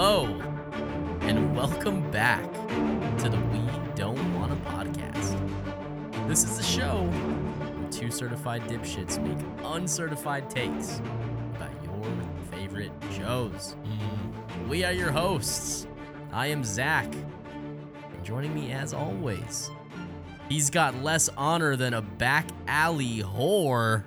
[0.00, 0.26] Hello,
[1.22, 2.44] and welcome back
[3.18, 3.60] to the We
[3.96, 5.36] Don't Wanna podcast.
[6.28, 11.00] This is a show where two certified dipshits make uncertified takes
[11.56, 12.04] about your
[12.52, 13.74] favorite shows.
[14.68, 15.88] We are your hosts.
[16.32, 19.68] I am Zach, and joining me as always,
[20.48, 24.04] he's got less honor than a back alley whore.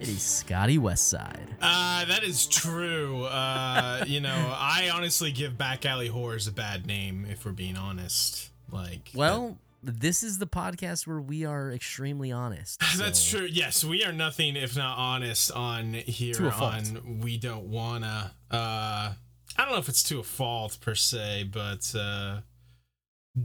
[0.00, 1.46] It is Scotty Westside.
[1.62, 3.24] Uh, that is true.
[3.24, 7.76] Uh, you know, I honestly give back alley whores a bad name if we're being
[7.76, 8.50] honest.
[8.70, 12.82] Like, Well, this is the podcast where we are extremely honest.
[12.98, 13.46] that's true.
[13.50, 16.74] Yes, we are nothing if not honest on To here a fault.
[16.74, 18.32] on we don't wanna.
[18.50, 19.12] Uh,
[19.56, 22.40] I don't know if it's to a fault per se, but uh,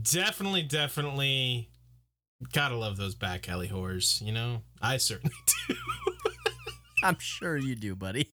[0.02, 1.68] definitely, definitely,
[2.52, 4.20] gotta love those back alley whores.
[4.20, 5.34] You know, I certainly
[5.68, 5.74] do.
[7.04, 8.30] I'm sure you do, buddy.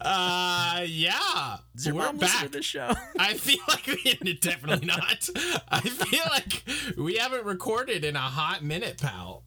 [0.00, 2.42] Uh, yeah, Does we're back.
[2.42, 2.92] to the show?
[3.18, 5.28] I feel like we definitely not.
[5.68, 6.62] I feel like
[6.96, 9.44] we haven't recorded in a hot minute, pal.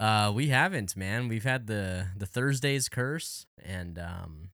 [0.00, 1.28] Uh, we haven't, man.
[1.28, 4.50] We've had the the Thursdays curse, and um,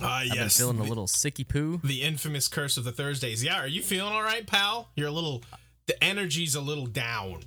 [0.00, 1.80] Uh I've been yes, feeling the, a little sicky poo.
[1.84, 3.42] the infamous curse of the Thursdays.
[3.44, 4.90] Yeah, are you feeling all right, pal?
[4.96, 5.42] You're a little.
[5.86, 7.42] The energy's a little down.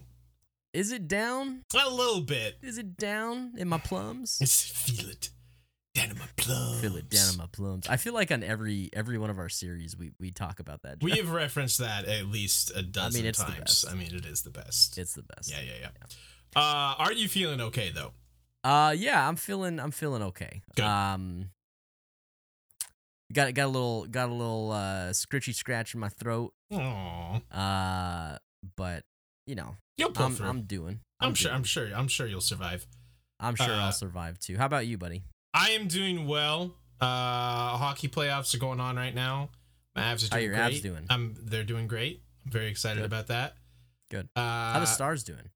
[0.74, 1.64] Is it down?
[1.80, 2.58] A little bit.
[2.64, 4.40] Is it down in my plums?
[4.40, 5.30] Just feel it
[5.94, 6.82] down in my plums.
[6.82, 7.88] Feel it down in my plums.
[7.88, 10.98] I feel like on every every one of our series, we we talk about that.
[11.04, 13.60] We have referenced that at least a dozen it's the times.
[13.60, 13.90] best.
[13.90, 14.98] I mean, it is the best.
[14.98, 15.52] it's the best.
[15.52, 15.90] yeah, yeah, yeah.
[16.56, 18.12] Uh, are you feeling okay though?
[18.64, 20.64] Uh, yeah, I'm feeling I'm feeling okay.
[20.76, 20.86] Good.
[20.86, 21.50] Um,
[23.32, 26.54] got got a little got a little uh scritchy scratch in my throat.
[26.72, 27.42] Aww.
[27.52, 28.38] Uh,
[28.76, 29.04] but
[29.46, 30.48] you know, You'll pull I'm through.
[30.48, 31.00] I'm doing.
[31.20, 31.50] I'm sure.
[31.50, 31.58] doing.
[31.58, 31.90] I'm sure.
[31.96, 32.88] I'm sure you'll survive.
[33.40, 34.58] I'm sure uh, I'll survive too.
[34.58, 35.24] How about you, buddy?
[35.54, 36.76] I am doing well.
[37.00, 39.50] Uh, hockey playoffs are going on right now.
[39.98, 40.66] Mavs are great How doing your great.
[40.66, 41.06] abs doing?
[41.10, 41.36] I'm.
[41.44, 42.24] They're doing great.
[42.46, 43.06] I'm very excited Good.
[43.06, 43.56] about that.
[44.10, 44.28] Good.
[44.36, 45.50] Uh, How the stars doing?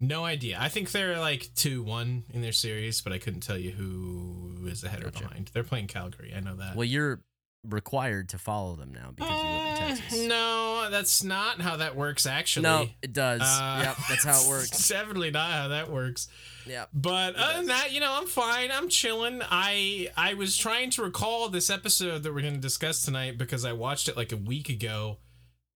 [0.00, 0.58] no idea.
[0.60, 4.66] I think they're like two one in their series, but I couldn't tell you who
[4.66, 5.50] is ahead or behind.
[5.54, 6.32] They're playing Calgary.
[6.36, 6.76] I know that.
[6.76, 7.20] Well, you're
[7.68, 10.20] required to follow them now because you live in Uh, Texas.
[10.28, 12.26] No, that's not how that works.
[12.26, 13.40] Actually, No, it does.
[13.40, 14.70] Uh, yep, that's how it works.
[14.72, 16.28] it's definitely not how that works.
[16.66, 16.90] Yep.
[16.94, 18.70] But other than that, you know, I'm fine.
[18.72, 19.40] I'm chilling.
[19.50, 23.64] I I was trying to recall this episode that we're going to discuss tonight because
[23.64, 25.18] I watched it like a week ago,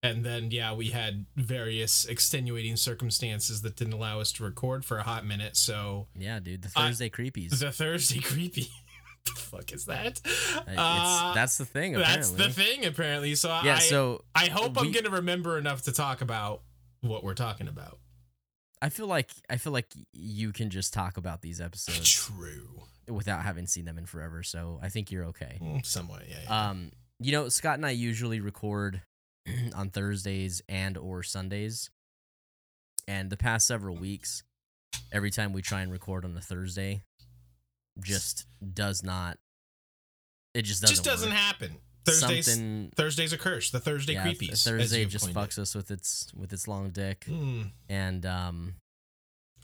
[0.02, 4.96] and then yeah, we had various extenuating circumstances that didn't allow us to record for
[4.98, 5.56] a hot minute.
[5.58, 6.62] So Yeah, dude.
[6.62, 7.58] The I- Thursday creepies.
[7.58, 8.68] the Thursday creepy.
[9.34, 10.20] The fuck is that?
[10.76, 11.92] Uh, that's the thing.
[11.92, 12.46] that's Apparently.
[12.46, 12.84] the thing.
[12.86, 13.76] Apparently, so Yeah.
[13.76, 16.62] I so I hope I'm going to remember enough to talk about
[17.00, 17.98] what we're talking about.
[18.80, 22.82] I feel like I feel like you can just talk about these episodes True.
[23.08, 24.42] without having seen them in forever.
[24.42, 25.58] So I think you're okay.
[25.60, 26.36] Mm, Somewhat, yeah.
[26.44, 26.68] yeah.
[26.70, 29.02] Um, you know, Scott and I usually record
[29.74, 31.90] on Thursdays and or Sundays.
[33.08, 34.42] And the past several weeks,
[35.12, 37.02] every time we try and record on a Thursday,
[38.00, 39.38] just does not.
[40.54, 40.94] It just doesn't.
[40.96, 41.38] just doesn't work.
[41.38, 41.76] happen.
[42.04, 42.46] Thursdays.
[42.46, 42.90] Something.
[42.96, 43.70] Thursday's a curse.
[43.70, 44.64] The Thursday yeah, creepies.
[44.64, 45.62] Thursday just fucks it.
[45.62, 47.70] us with its with its long dick, Mm.
[47.88, 48.74] and um,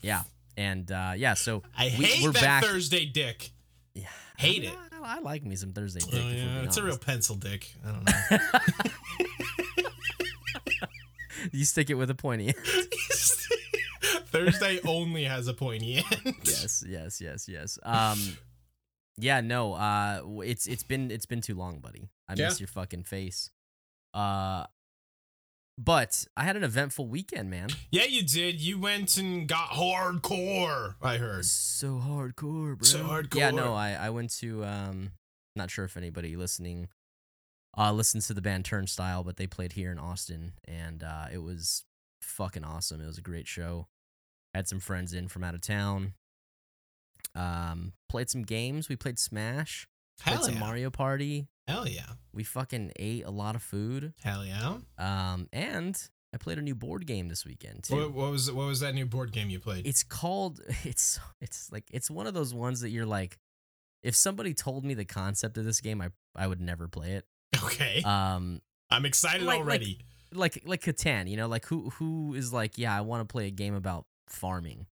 [0.01, 0.23] yeah,
[0.55, 1.33] and uh, yeah.
[1.33, 3.51] So I We- hate we're that back- Thursday dick.
[3.95, 4.07] yeah,
[4.37, 4.77] Hate I, it.
[5.01, 6.21] I, I like me some Thursday dick.
[6.23, 7.73] Oh, yeah, it's a real pencil dick.
[7.83, 8.37] I don't know.
[11.51, 12.53] you stick it with a pointy.
[14.27, 16.35] Thursday only has a pointy end.
[16.43, 17.79] yes, yes, yes, yes.
[17.83, 18.19] Um,
[19.17, 19.73] yeah, no.
[19.73, 22.09] Uh, it's it's been it's been too long, buddy.
[22.27, 22.45] I Yeah.
[22.47, 23.49] miss your fucking face.
[24.13, 24.65] Uh,
[25.77, 27.69] but I had an eventful weekend, man.
[27.91, 28.61] Yeah, you did.
[28.61, 30.95] You went and got hardcore.
[31.01, 31.45] I heard.
[31.45, 32.83] So hardcore, bro.
[32.83, 33.35] So hardcore.
[33.35, 33.73] Yeah, no.
[33.73, 35.11] I I went to um,
[35.55, 36.87] not sure if anybody listening,
[37.77, 41.39] uh, listens to the band Turnstile, but they played here in Austin, and uh, it
[41.43, 41.83] was
[42.21, 43.01] fucking awesome.
[43.01, 43.87] It was a great show.
[44.55, 46.13] Had some friends in from out of town.
[47.35, 48.87] Um, played some games.
[48.87, 49.87] We played Smash.
[50.21, 50.59] Played Hell some.
[50.59, 51.47] Mario Party.
[51.67, 52.05] Hell yeah.
[52.33, 54.13] We fucking ate a lot of food.
[54.23, 54.77] Hell yeah.
[54.97, 55.97] Um, and
[56.33, 57.95] I played a new board game this weekend too.
[57.97, 59.85] What, what was what was that new board game you played?
[59.85, 60.61] It's called.
[60.85, 63.37] It's it's like it's one of those ones that you're like,
[64.03, 67.25] if somebody told me the concept of this game, I I would never play it.
[67.63, 68.01] okay.
[68.03, 69.99] Um, I'm excited like- like- already.
[70.33, 73.47] like like Catan, you know, like who who is like, yeah, I want to play
[73.47, 74.87] a game about farming.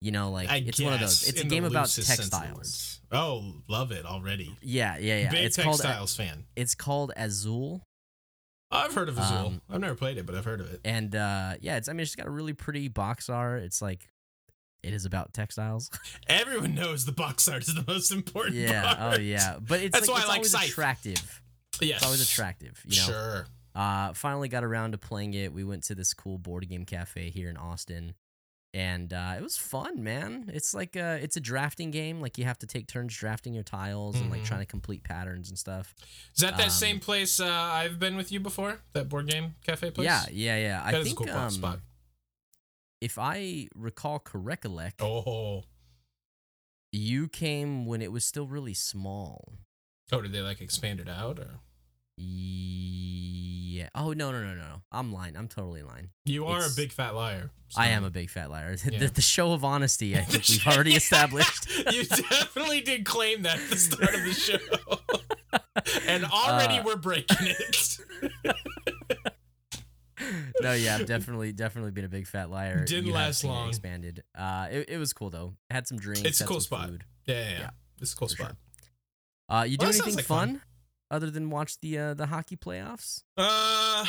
[0.00, 1.28] You know, like I it's one of those.
[1.28, 3.00] It's a game about loosest sense of the textiles.
[3.10, 4.54] Oh, love it already.
[4.60, 5.30] Yeah, yeah, yeah.
[5.30, 6.44] Big it's called textiles fan.
[6.56, 7.86] it's called Azul,
[8.74, 9.36] I've heard of Azul.
[9.36, 10.80] Um, I've never played it, but I've heard of it.
[10.84, 13.62] and uh yeah, it's I mean it's got a really pretty box art.
[13.62, 14.08] It's like
[14.82, 15.90] it is about textiles.
[16.28, 19.18] Everyone knows the box art is the most important yeah, part.
[19.18, 20.68] oh yeah, but it's That's like, why it's I like always Scythe.
[20.68, 21.42] attractive.
[21.80, 21.96] Yes.
[21.96, 22.82] It's always attractive.
[22.86, 23.06] You know.
[23.06, 23.46] Sure.
[23.74, 25.52] Uh, finally got around to playing it.
[25.52, 28.14] We went to this cool board game cafe here in Austin,
[28.74, 30.50] and uh, it was fun, man.
[30.52, 32.20] It's like a, it's a drafting game.
[32.20, 34.46] Like you have to take turns drafting your tiles and like Mhm.
[34.46, 35.94] trying to complete patterns and stuff.
[36.34, 38.82] Is that that Um, same place uh, I've been with you before?
[38.92, 40.04] That board game cafe place?
[40.06, 40.82] Yeah, yeah, yeah.
[40.84, 41.80] I That is think a cool um, spot.
[43.00, 45.62] if I recall correctly, Oh.
[46.92, 49.52] you came when it was still really small.
[50.12, 51.60] Oh, did they like expand it out or?
[52.16, 53.88] Yeah.
[53.94, 54.82] Oh no no no no no.
[54.92, 55.36] I'm lying.
[55.36, 56.10] I'm totally lying.
[56.24, 57.50] You are It's- a big fat liar.
[57.76, 58.76] I am a big fat liar.
[58.88, 59.00] Yeah.
[59.00, 60.16] the, the show of honesty.
[60.16, 61.68] I think we've already established.
[61.92, 64.58] you definitely did claim that at the start of the show.
[66.06, 67.98] and already Uh, we're breaking it.
[70.60, 72.84] no, yeah, I've definitely, definitely been a big fat liar.
[72.84, 73.68] Didn't You last long.
[73.70, 74.22] Expanded.
[74.38, 75.54] Uh, it, it was cool though.
[75.70, 76.22] Had some drinks.
[76.22, 76.90] It's a cool spot.
[77.26, 77.70] Yeah, yeah, yeah.
[77.98, 78.56] This a cool for spot.
[79.48, 80.62] Uh, you do Well, sounds anything like fun, fun.
[81.10, 83.22] Other than watch the uh, the hockey playoffs?
[83.36, 84.04] Uh,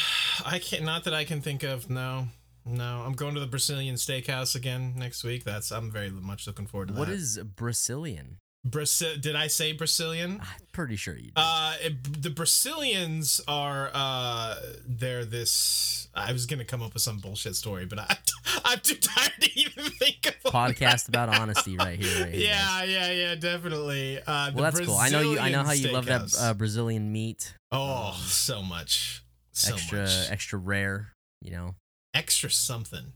[0.45, 0.83] I can't.
[0.83, 1.89] Not that I can think of.
[1.89, 2.27] No,
[2.65, 3.03] no.
[3.05, 5.43] I'm going to the Brazilian Steakhouse again next week.
[5.43, 5.71] That's.
[5.71, 7.13] I'm very much looking forward to What that.
[7.15, 8.37] is Brazilian?
[8.67, 10.39] Brasi- Did I say Brazilian?
[10.41, 11.33] I'm pretty sure you did.
[11.35, 13.91] Uh, it, the Brazilians are.
[13.93, 14.55] Uh,
[14.87, 16.07] they're this.
[16.15, 18.17] I was gonna come up with some bullshit story, but I,
[18.65, 22.23] I'm too tired to even think of Podcast about honesty right here.
[22.23, 22.47] Right here.
[22.47, 24.19] Yeah, yeah, yeah, definitely.
[24.25, 24.95] Uh, the Well, that's cool.
[24.95, 25.39] I know you.
[25.39, 27.53] I know how you Brazilian love that uh, Brazilian meat.
[27.71, 31.09] oh, um, so much, so extra, much, extra rare.
[31.41, 31.75] You know,
[32.13, 33.13] extra something.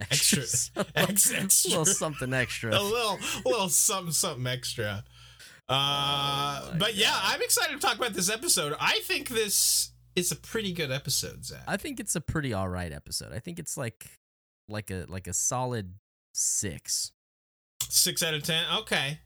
[0.00, 2.70] Extra, Extra- some- ex- a little something extra.
[2.70, 5.04] a little, a little something, something extra.
[5.68, 7.22] Uh, Oh but yeah, God.
[7.24, 8.74] I'm excited to talk about this episode.
[8.80, 11.62] I think this is a pretty good episode, Zach.
[11.66, 13.32] I think it's a pretty all right episode.
[13.32, 14.06] I think it's like,
[14.68, 15.94] like a like a solid
[16.34, 17.12] six.
[17.88, 18.64] Six out of ten.
[18.80, 19.18] Okay,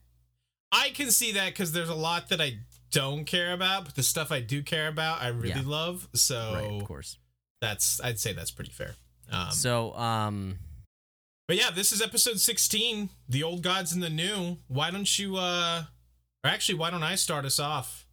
[0.71, 2.57] I can see that because there's a lot that I
[2.91, 5.61] don't care about, but the stuff I do care about, I really Yeah.
[5.65, 6.07] love.
[6.13, 7.17] So right, of course.
[7.61, 8.95] that's, I'd say that's pretty fair.
[9.31, 10.59] Um, so, um,
[11.47, 14.57] But yeah, this is episode 16, The Old Gods and the New.
[14.67, 15.83] Why don't you uh
[16.43, 18.07] or actually why don't I start us off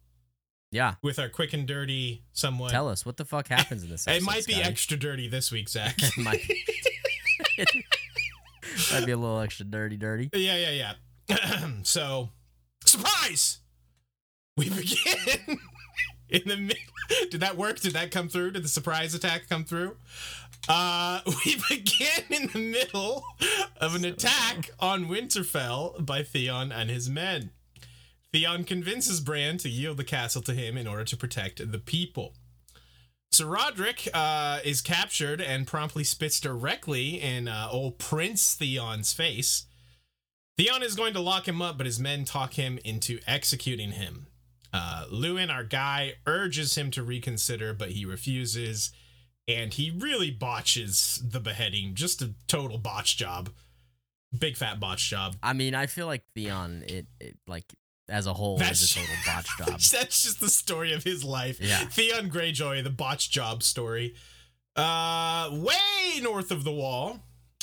[0.71, 0.95] yeah.
[1.01, 4.07] with our quick and dirty somewhat Tell us what the fuck happens in this.
[4.07, 4.69] It might be Scotty?
[4.69, 5.95] extra dirty this week, Zach.
[6.01, 6.41] It might.
[8.91, 10.29] might be a little extra dirty, dirty.
[10.33, 10.93] yeah, yeah,
[11.29, 11.69] yeah.
[11.83, 12.29] so
[12.85, 13.59] surprise!
[14.57, 15.59] We begin
[16.29, 16.77] in the mid
[17.31, 17.79] Did that work?
[17.79, 18.51] Did that come through?
[18.51, 19.97] Did the surprise attack come through?
[20.67, 23.23] Uh, we begin in the middle
[23.77, 27.51] of an attack on Winterfell by Theon and his men.
[28.31, 32.33] Theon convinces Bran to yield the castle to him in order to protect the people.
[33.31, 39.65] Sir Roderick uh, is captured and promptly spits directly in uh, old Prince Theon's face.
[40.57, 44.27] Theon is going to lock him up, but his men talk him into executing him.
[44.73, 48.91] Uh, Luwin, our guy, urges him to reconsider, but he refuses,
[49.49, 51.95] and he really botches the beheading.
[51.95, 53.49] Just a total botch job.
[54.37, 55.35] Big fat botch job.
[55.41, 57.65] I mean, I feel like Theon, it, it like
[58.07, 59.67] as a whole, That's- is a total botch job.
[59.67, 61.59] That's just the story of his life.
[61.59, 61.79] Yeah.
[61.85, 64.13] Theon Greyjoy, the botch job story.
[64.75, 67.19] Uh, way north of the wall,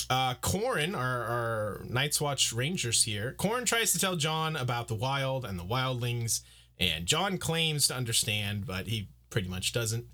[0.09, 4.93] uh, Qhorin, our, our Night's Watch Rangers here, Qhorin tries to tell Jon about the
[4.93, 6.41] wild and the wildlings,
[6.77, 10.05] and Jon claims to understand, but he pretty much doesn't.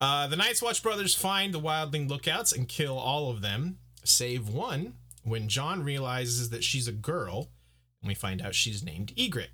[0.00, 4.48] Uh, the Night's Watch brothers find the wildling lookouts and kill all of them, save
[4.48, 7.48] one, when Jon realizes that she's a girl,
[8.00, 9.48] and we find out she's named Ygritte.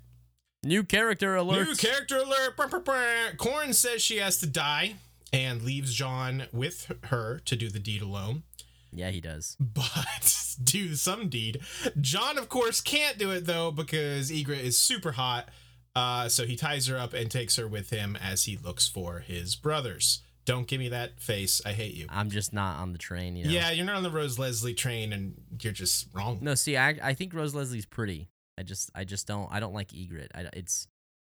[0.63, 1.67] New character alert.
[1.67, 2.55] New character alert.
[2.57, 3.31] Brr, brr, brr.
[3.37, 4.95] Qhorin says she has to die
[5.33, 8.43] and leaves Jon with her to do the deed alone.
[8.91, 9.57] yeah, he does.
[9.59, 11.59] But do some deed.
[11.99, 15.49] Jon, of course, can't do it though because Ygritte is super hot.
[15.95, 19.19] Uh, so he ties her up and takes her with him as he looks for
[19.19, 20.21] his brothers.
[20.45, 21.61] Don't give me that face.
[21.65, 22.05] I hate you.
[22.09, 23.35] I'm just not on the train.
[23.35, 23.51] You know.
[23.51, 26.39] Yeah, you're not on the Rose Leslie train and you're just wrong.
[26.41, 28.29] No, see, I I think Rose Leslie's pretty.
[28.57, 30.29] I just I just don't I don't like Ygritte.
[30.35, 30.87] I, it's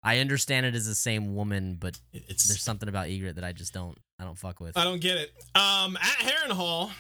[0.04, 3.54] I understand it as the same woman, but It's there's something about Ygritte that I
[3.54, 4.78] just don't I don't fuck with.
[4.78, 5.32] I don't get it.
[5.56, 6.92] Um, at Harrenhal,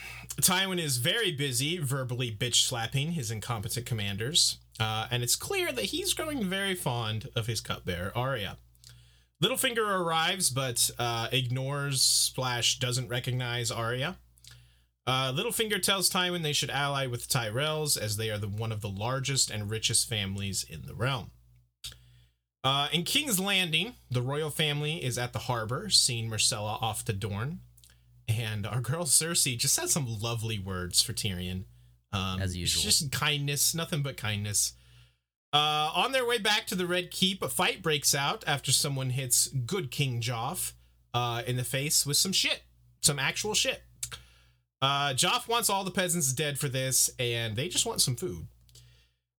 [0.41, 5.85] Tywin is very busy verbally bitch slapping his incompetent commanders, uh, and it's clear that
[5.85, 8.57] he's growing very fond of his cupbearer Arya.
[9.43, 14.17] Littlefinger arrives, but uh, ignores Splash doesn't recognize Arya.
[15.07, 18.71] Uh, Littlefinger tells Tywin they should ally with the Tyrells as they are the one
[18.71, 21.31] of the largest and richest families in the realm.
[22.63, 27.13] Uh, in King's Landing, the royal family is at the harbor, seeing Myrcella off to
[27.13, 27.59] Dorne.
[28.27, 31.65] And our girl Cersei just had some lovely words for Tyrion.
[32.11, 32.81] Um, As usual.
[32.81, 34.73] Just kindness, nothing but kindness.
[35.53, 39.11] Uh, on their way back to the Red Keep, a fight breaks out after someone
[39.11, 40.73] hits good King Joff
[41.13, 42.63] uh, in the face with some shit,
[43.01, 43.83] some actual shit.
[44.81, 48.47] Uh, Joff wants all the peasants dead for this, and they just want some food.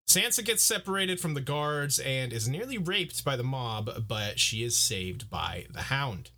[0.08, 4.62] Sansa gets separated from the guards and is nearly raped by the mob, but she
[4.62, 6.30] is saved by the Hound.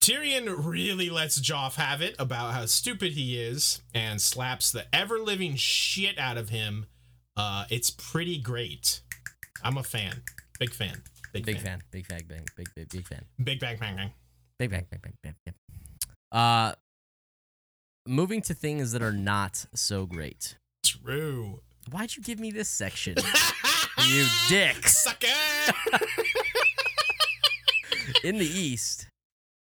[0.00, 5.18] Tyrion really lets Joff have it about how stupid he is and slaps the ever
[5.18, 6.86] living shit out of him.
[7.36, 9.00] Uh, it's pretty great.
[9.62, 10.22] I'm a fan.
[10.58, 11.02] Big fan.
[11.32, 11.54] Big, fan.
[11.54, 11.64] Big fan.
[11.64, 11.80] fan.
[11.90, 12.20] Big fan.
[12.28, 13.24] Big big big big fan.
[13.42, 14.12] Big bang bang bang.
[14.58, 15.34] Big bang bang bang bang.
[15.44, 15.54] bang.
[16.32, 16.72] Uh,
[18.06, 20.56] moving to things that are not so great.
[20.84, 21.60] True.
[21.90, 23.16] Why'd you give me this section?
[24.06, 24.86] you dick.
[24.86, 25.26] Sucker!
[28.24, 29.06] In the east,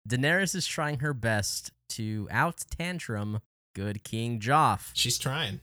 [0.08, 3.39] Daenerys is trying her best to out tantrum
[3.75, 4.89] good King Joff.
[4.94, 5.62] She's trying.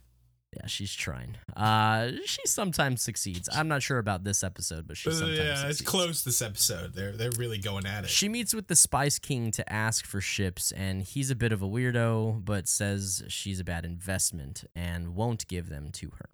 [0.61, 1.37] Yeah, she's trying.
[1.57, 3.49] Uh, she sometimes succeeds.
[3.53, 5.81] I'm not sure about this episode, but she Uh, sometimes yeah, succeeds.
[5.81, 6.95] it's close this episode.
[6.95, 8.11] They're they're really going at it.
[8.11, 11.63] She meets with the Spice King to ask for ships, and he's a bit of
[11.63, 16.29] a weirdo, but says she's a bad investment and won't give them to her.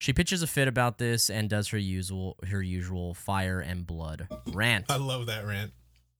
[0.00, 4.28] She pitches a fit about this and does her usual her usual fire and blood
[4.52, 4.86] rant.
[4.90, 5.72] I love that rant.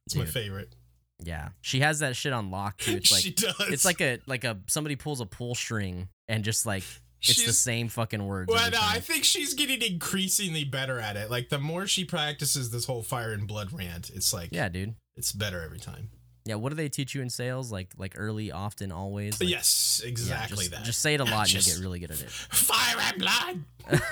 [0.07, 0.75] It's my favorite.
[1.23, 2.93] Yeah, she has that shit on lock too.
[2.97, 3.55] It's like she does.
[3.69, 6.83] it's like a like a somebody pulls a pull string and just like
[7.31, 8.51] it's the same fucking words.
[8.53, 11.31] Well, no, I think she's getting increasingly better at it.
[11.31, 14.95] Like the more she practices this whole fire and blood rant, it's like yeah, dude.
[15.17, 16.11] it's better every time.
[16.47, 17.73] Yeah, what do they teach you in sales?
[17.73, 19.41] Like like early, often, always.
[19.41, 20.85] Like, yes, yeah, exactly just, that.
[20.85, 22.31] Just say it a lot, and you'll get really good at it.
[22.31, 24.01] fire and blood.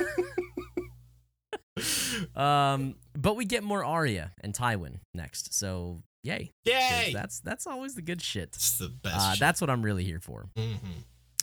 [2.36, 7.12] Um, but we get more Arya and Tywin next, so yay, Yay!
[7.14, 8.50] That's that's always the good shit.
[8.54, 9.16] It's the best.
[9.16, 10.48] Uh, that's what I'm really here for.
[10.56, 10.74] hmm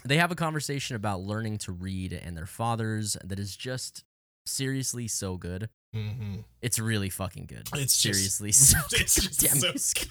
[0.06, 4.04] They have a conversation about learning to read and their fathers that is just
[4.46, 5.70] seriously so good.
[5.94, 7.68] hmm It's really fucking good.
[7.74, 9.02] It's just- seriously so good.
[9.02, 10.08] it's just Damn so Scott.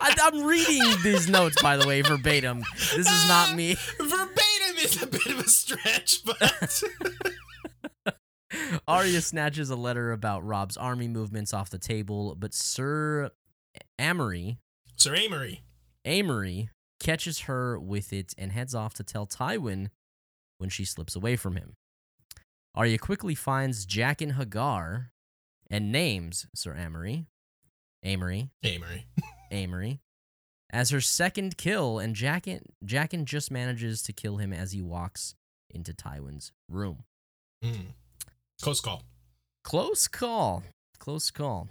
[0.00, 2.62] I, I'm reading these notes, by the way, verbatim.
[2.74, 3.76] This is not me.
[3.98, 6.82] Verbatim is a bit of a stretch, but
[8.86, 13.30] Arya snatches a letter about Robb's army movements off the table, but Sir
[13.98, 14.58] Amory,
[14.96, 15.62] Sir Amory.
[16.04, 16.68] Amory
[17.04, 19.88] catches her with it and heads off to tell Tywin
[20.58, 21.74] when she slips away from him.
[22.74, 25.10] Arya quickly finds Jaqen H'ghar
[25.70, 27.26] and names Sir Amory,
[28.02, 29.06] Amory, Amory.
[29.52, 30.00] Amory,
[30.70, 35.34] as her second kill, and Jaqen, Jaqen just manages to kill him as he walks
[35.70, 37.04] into Tywin's room.
[37.62, 37.92] Mm.
[38.60, 39.02] Close call.
[39.62, 40.62] Close call.
[40.98, 41.68] Close call.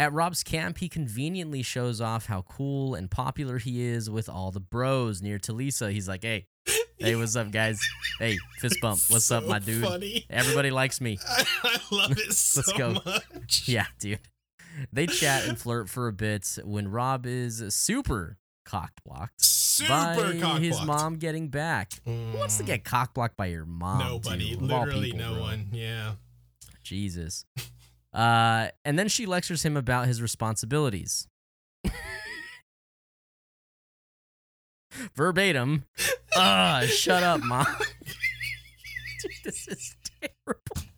[0.00, 4.50] At Robb's camp, he conveniently shows off how cool and popular he is with all
[4.50, 5.92] the bros near Talisa.
[5.92, 6.46] He's like, hey,
[6.98, 7.78] hey, what's up, guys?
[8.18, 8.98] Hey, fist bump.
[9.08, 9.84] What's So up, my dude?
[9.84, 10.24] Funny.
[10.30, 11.18] Everybody likes me.
[11.28, 12.92] I, I love it so go.
[13.04, 13.64] much.
[13.68, 14.20] Yeah, dude.
[14.90, 20.80] They chat and flirt for a bit when Robb is super cockblocked Super by his
[20.82, 21.92] mom getting back.
[22.06, 22.66] Who wants to Mm.
[22.68, 23.98] get cockblocked by your mom?
[23.98, 24.56] Nobody.
[24.56, 25.42] Literally people, no bro.
[25.42, 25.68] one.
[25.72, 26.12] Yeah.
[26.82, 27.44] Jesus.
[28.12, 31.28] Uh, and then she lectures him about his responsibilities.
[35.14, 35.84] Verbatim.
[36.36, 37.66] Ah, shut up, mom.
[39.22, 40.90] Dude, this is terrible.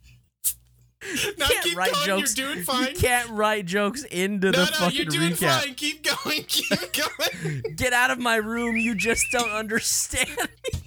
[1.37, 2.07] No, can't keep write going.
[2.07, 2.39] jokes.
[2.39, 2.89] You're doing fine.
[2.89, 5.61] You can't write jokes into no, the no, fucking you're doing recap.
[5.63, 5.75] fine.
[5.75, 6.45] Keep going.
[6.49, 7.63] Keep going.
[7.77, 8.77] Get out of my room.
[8.77, 10.81] You just don't understand me.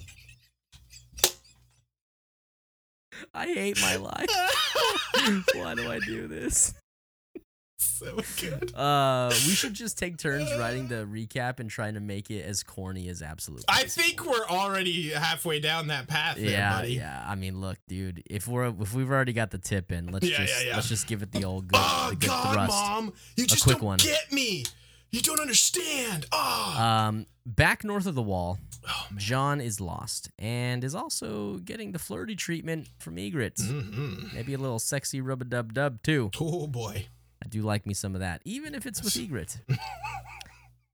[3.36, 4.28] I hate my life.
[5.54, 6.72] Why do I do this?
[7.78, 8.74] so good.
[8.74, 12.62] Uh, we should just take turns writing the recap and trying to make it as
[12.62, 13.64] corny as absolutely.
[13.68, 14.02] I possible.
[14.02, 16.94] think we're already halfway down that path there, Yeah, buddy.
[16.94, 17.24] yeah.
[17.26, 18.22] I mean, look, dude.
[18.28, 20.76] If we're if we've already got the tip in, let's Yeah, just yeah, yeah.
[20.76, 22.70] let's just give it the old good, Oh the good God, thrust.
[22.70, 23.98] mom, you just quick don't one.
[23.98, 24.64] get me.
[25.10, 26.26] You don't understand.
[26.32, 28.58] Oh, Um, back north of the wall,
[28.88, 29.06] oh.
[29.16, 33.60] Jon is lost and is also getting the flirty treatment from Ygritte.
[33.60, 36.30] hmm Maybe a little sexy rub a dub dub too.
[36.40, 37.06] Oh boy.
[37.44, 39.58] I do like me some of that, even if it's with Ygritte.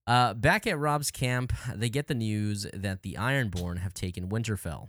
[0.06, 4.88] uh, back at Robb's camp, they get the news that the Ironborn have taken Winterfell.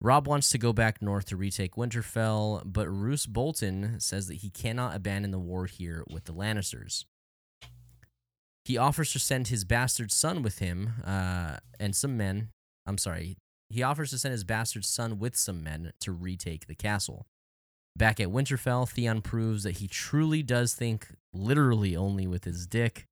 [0.00, 4.50] Robb wants to go back north to retake Winterfell, but Roose Bolton says that he
[4.50, 7.04] cannot abandon the war here with the Lannisters.
[8.66, 12.48] He offers to send his bastard son with him uh, and some men.
[12.84, 13.36] I'm sorry.
[13.70, 17.26] He offers to send his bastard son with some men to retake the castle.
[17.96, 23.06] Back at Winterfell, Theon proves that he truly does think literally only with his dick.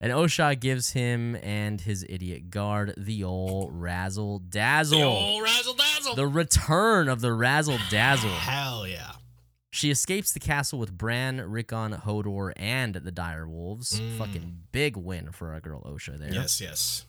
[0.00, 4.98] And Osha gives him and his idiot guard the old razzle dazzle.
[4.98, 5.94] The old razzle dazzle.
[6.00, 6.16] dazzle.
[6.16, 8.30] The return of the razzle dazzle.
[8.30, 9.12] Hell yeah.
[9.76, 14.00] She escapes the castle with Bran, Rickon, Hodor, and the dire wolves.
[14.00, 14.16] Mm.
[14.16, 16.32] Fucking big win for our girl Osha there.
[16.32, 17.04] Yes, yes.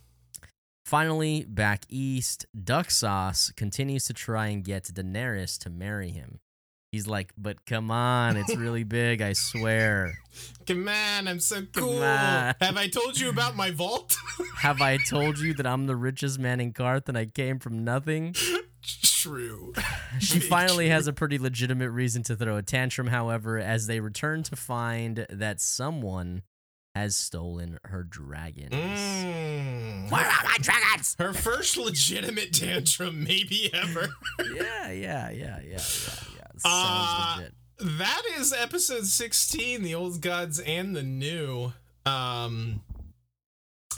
[0.84, 6.42] Finally, back east, Duck Sauce continues to try and get Daenerys to marry him.
[6.92, 10.18] He's like, but come on, it's really big, I swear.
[10.66, 12.02] Come on, I'm so cool.
[12.02, 14.18] Have I told you about my vault?
[14.58, 17.86] Have I told you that I'm the richest man in Qarth and I came from
[17.86, 18.36] nothing?
[19.04, 19.74] True.
[20.20, 24.00] She Big finally has a pretty legitimate reason to throw a tantrum, however, as they
[24.00, 26.42] return to find that someone
[26.96, 28.74] has stolen her dragons.
[28.74, 30.10] Mm.
[30.10, 31.16] Where are my dragons?
[31.20, 34.08] Her first legitimate tantrum, maybe ever.
[34.56, 36.48] Yeah, yeah, yeah, yeah, yeah, yeah.
[36.58, 37.54] Sounds Uh, legit.
[38.00, 41.74] that is episode 16, the old gods and the new.
[42.06, 42.82] Um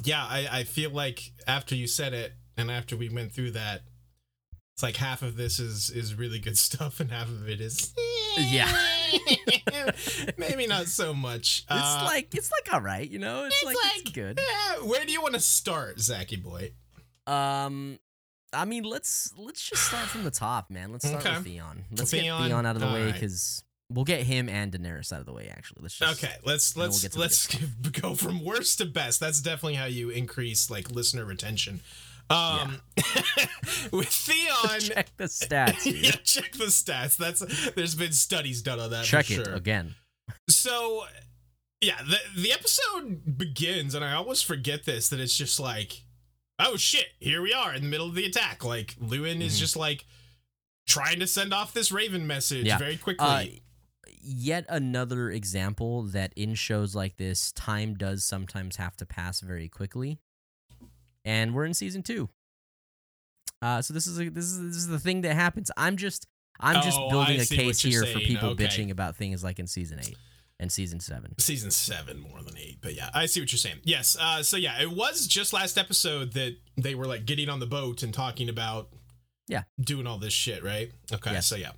[0.04, 3.82] yeah, I, I feel like after you said it and after we went through that,
[4.80, 7.94] it's like half of this is is really good stuff and half of it is
[8.38, 8.72] Yeah.
[10.38, 11.66] maybe not so much.
[11.70, 13.44] It's Uh, like it's like all right, you know.
[13.44, 14.40] It's, it's like, it's good.
[14.40, 16.72] eh, where do you want to start, Zachy boy?
[17.28, 18.00] Um,
[18.54, 20.94] I mean, let's let's just start from the top, man.
[20.94, 21.36] Let's start Okay.
[21.36, 21.84] with Theon.
[21.92, 25.20] Let's Theon, get Theon out of the way because we'll get him and Daenerys out
[25.20, 25.50] of the way.
[25.50, 27.48] Actually, let's just Okay, let's we'll let's to let's
[28.02, 29.20] go from worst to best.
[29.20, 31.82] That's definitely how you increase like listener retention.
[32.30, 32.82] Um
[33.92, 35.86] with Theon check the stats.
[36.04, 37.18] Yeah, check the stats.
[37.18, 37.40] That's
[37.72, 39.06] there's been studies done on that.
[39.06, 39.56] check for it sure.
[39.56, 39.96] again.
[40.50, 41.04] So
[41.82, 46.04] yeah, the the episode begins, and I always forget this that it's just like,
[46.60, 48.64] oh shit, here we are in the middle of the attack.
[48.66, 49.60] Like Luwin is Mhm.
[49.60, 50.06] just like
[50.88, 52.78] trying to send off this Raven message Yeah.
[52.78, 53.26] very quickly.
[53.26, 53.46] Uh,
[54.22, 59.70] yet another example that in shows like this, time does sometimes have to pass very
[59.70, 60.20] quickly,
[61.30, 62.28] and we're in season two.
[63.62, 65.70] Uh, so this is a, this is this is the thing that happens.
[65.78, 66.26] I'm just
[66.60, 68.66] I'm just Oh, building I a case here for people Okay.
[68.66, 70.18] bitching about things like in season eight
[70.60, 71.38] and season seven.
[71.40, 74.58] season seven more than eight but yeah i see what you're saying yes uh so
[74.58, 78.14] yeah it was just last episode that they were like getting on the boat and
[78.14, 78.90] talking about
[79.48, 79.64] Yeah.
[79.80, 81.48] doing all this shit right okay Yes.
[81.48, 81.72] so yeah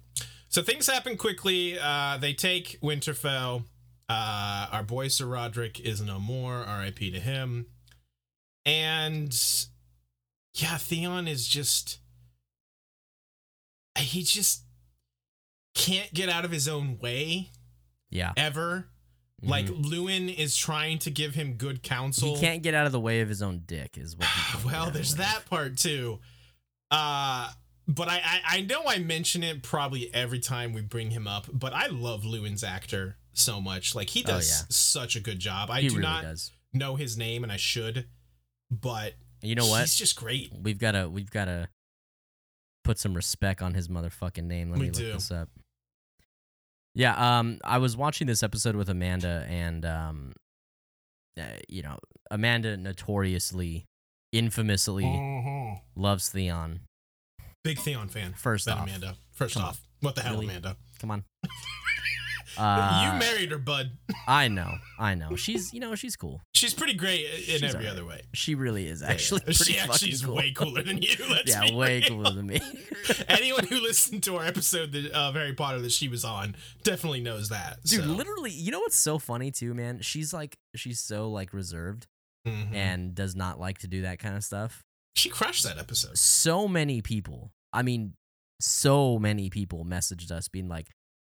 [0.49, 3.65] so things happen quickly uh they take winterfell
[4.09, 7.67] uh our boy sir roderick is no more rip to him
[8.65, 9.31] and
[10.53, 11.99] yeah theon is just
[13.97, 14.63] he just
[15.73, 17.49] can't get out of his own way
[18.09, 18.89] Yeah, ever
[19.43, 19.49] Mhm.
[19.49, 22.35] like Luwin is trying to give him good counsel.
[22.35, 24.27] he can't get out of the way of his own dick, is what.
[24.27, 26.19] he can't get out well, there's that part too.
[26.91, 27.49] Uh
[27.87, 31.47] but I, I I know I mention it probably every time we bring him up,
[31.51, 33.95] but I love Luwin's actor so much.
[33.95, 34.65] Like he Oh, does yeah.
[34.69, 35.69] such a good job.
[35.71, 36.51] I He do really not does.
[36.73, 38.07] know his name and I should,
[38.71, 39.81] but You know what?
[39.81, 40.51] He's just great.
[40.53, 41.67] We've got to we've got to
[42.83, 44.69] put some respect on his motherfucking name.
[44.71, 45.13] Let We me look do.
[45.13, 45.49] this up.
[46.95, 50.33] Yeah, um, I was watching this episode with Amanda, and um,
[51.39, 51.97] uh, you know,
[52.29, 53.85] Amanda notoriously,
[54.33, 55.81] infamously Mhm.
[55.95, 56.81] loves Theon.
[57.63, 58.33] Big Theon fan.
[58.33, 59.15] First off, Amanda.
[59.31, 59.69] First Come on.
[59.69, 60.47] off, what the hell, Really?
[60.47, 60.75] Amanda?
[60.99, 61.23] come on.
[62.57, 63.91] Uh, you married her, bud.
[64.27, 65.35] I know, I know.
[65.35, 66.41] She's, you know, she's cool.
[66.53, 67.87] She's pretty great in She's every alright.
[67.87, 68.21] other way.
[68.33, 69.53] She really is actually yeah.
[69.53, 70.35] she actually is cool.
[70.35, 71.15] way cooler than you.
[71.29, 72.09] Let's yeah, way real.
[72.09, 72.59] cooler than me.
[73.27, 77.49] Anyone who listened to our episode of Harry Potter that she was on definitely knows
[77.49, 77.77] that.
[77.83, 78.09] Dude, so.
[78.09, 80.01] literally, you know what's so funny too, man?
[80.01, 82.07] She's like, she's so like reserved
[82.47, 82.73] Mhm.
[82.73, 84.81] and does not like to do that kind of stuff.
[85.15, 86.17] she crushed that episode.
[86.17, 88.13] So many people, I mean,
[88.59, 90.87] so many people messaged us being like,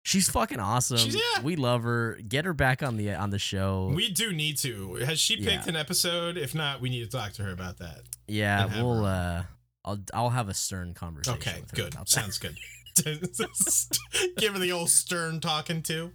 [0.04, 0.98] "She's fucking awesome.
[0.98, 1.42] She's- yeah.
[1.42, 2.16] We love her.
[2.28, 4.96] Get her back on the on the show." We do need to.
[4.96, 5.70] Has she picked Yeah.
[5.70, 6.38] an episode?
[6.38, 8.02] If not, we need to talk to her about that.
[8.28, 9.06] yeah, we'll.
[9.06, 9.44] uh
[9.86, 11.38] I'll I'll have a stern conversation.
[11.40, 11.94] Okay, with her good.
[11.94, 12.10] about that.
[12.10, 12.56] Sounds good.
[14.38, 16.12] Give her the old stern talking to.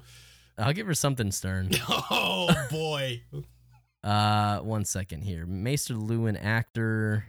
[0.56, 1.70] I'll give her something stern.
[1.88, 3.22] Oh boy.
[4.04, 5.44] Uh, one second here.
[5.44, 7.26] Maester Luwin actor,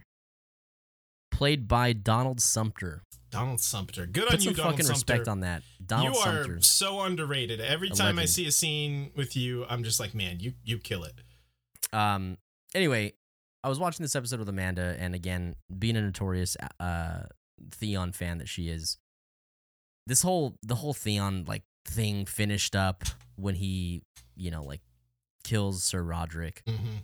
[1.32, 3.02] played by Donald Sumpter.
[3.30, 4.06] Donald Sumpter.
[4.06, 5.14] Good Put on you, Donald fucking Sumpter.
[5.14, 5.64] respect on that.
[5.86, 7.62] Donald you are so underrated.
[7.62, 11.04] Every time I see a scene with you, I'm just like, man, you you kill
[11.04, 11.14] it.
[11.94, 12.38] Um.
[12.76, 13.14] Anyway,
[13.64, 17.24] I was watching this episode with Amanda, and again, being a notorious uh
[17.72, 18.98] Theon fan that she is,
[20.08, 23.04] this whole the whole Theon like thing finished up
[23.36, 24.02] when he,
[24.36, 24.82] you know, like
[25.44, 26.98] kills Sir Roderick, Mm-hmm.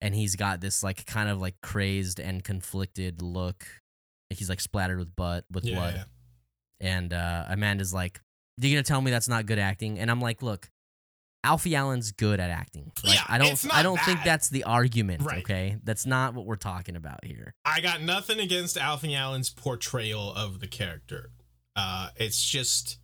[0.00, 3.66] and he's got this like kind of like crazed and conflicted look.
[4.36, 5.94] He's like splattered with butt with Yeah, blood.
[5.94, 6.04] yeah.
[6.80, 8.20] And uh, Amanda's like,
[8.58, 10.70] "You're gonna tell me that's not good acting?" And I'm like, "Look,
[11.44, 12.90] Alfie Allen's good at acting.
[13.04, 15.38] Like Yeah, I don't I don't think that's the argument, Right.
[15.38, 15.76] okay?
[15.84, 17.54] That's not what we're talking about here.
[17.64, 21.30] I got nothing against Alfie Allen's portrayal of the character.
[21.76, 22.98] Uh, it's just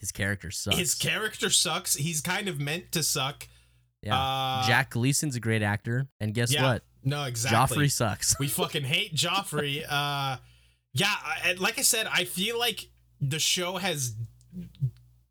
[0.00, 0.76] His character sucks.
[0.76, 1.94] his character sucks.
[1.94, 3.48] He's kind of meant to suck.
[4.02, 4.16] yeah.
[4.16, 6.84] Uh, Jack Gleeson's a great actor, and guess yeah, what?
[7.06, 7.78] No, exactly.
[7.86, 8.38] Joffrey sucks.
[8.38, 9.82] We fucking hate Joffrey.
[9.88, 10.36] Uh,
[10.92, 11.14] yeah,
[11.44, 12.88] I, like I said, I feel like
[13.20, 14.14] the show has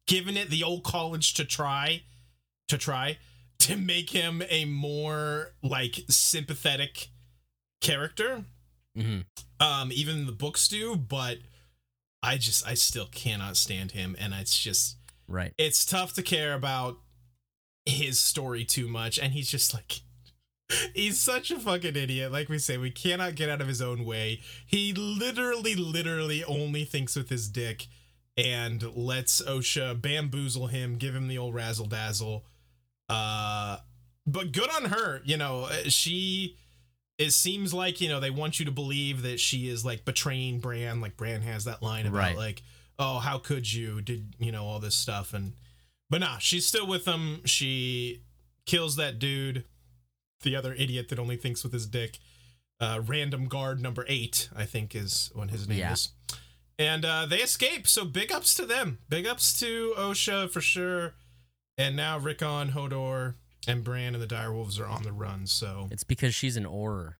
[0.07, 2.03] given it the old college to try,
[2.69, 3.17] to try
[3.59, 7.09] to make him a more like sympathetic
[7.81, 8.45] character.
[8.95, 9.21] hmm
[9.59, 11.39] Um, even the books do, but
[12.21, 15.53] I just I still cannot stand him, and it's just Right.
[15.57, 16.99] it's tough to care about
[17.87, 20.01] his story too much and he's just like
[20.93, 22.31] he's such a fucking idiot.
[22.31, 24.41] Like we say we cannot get out of his own way.
[24.65, 27.87] He literally literally only thinks with his dick
[28.37, 32.43] and lets osha bamboozle him give him the old razzle dazzle
[33.07, 33.77] uh
[34.27, 36.57] but good on her you know uh, she
[37.17, 40.59] it seems like you know they want you to believe that she is like betraying
[40.59, 42.35] bran like bran has that line about Right.
[42.35, 42.61] like
[42.99, 44.01] oh how could you?
[44.01, 45.33] Did you know all this stuff.
[45.33, 45.53] And
[46.09, 47.39] but nah she's still with him.
[47.45, 48.23] She
[48.65, 49.63] kills that dude
[50.41, 52.19] the other idiot that only thinks with his dick.
[52.79, 55.93] Uh random guard number eight i think is what his name Yeah.
[55.93, 56.09] is.
[56.77, 57.87] And uh they escape.
[57.87, 58.99] So big ups to them.
[59.07, 61.13] Big ups to osha for sure.
[61.77, 63.35] And now rickon hodor
[63.67, 65.87] and bran and the direwolves are on the run so.
[65.89, 67.13] It's because she's an Auror.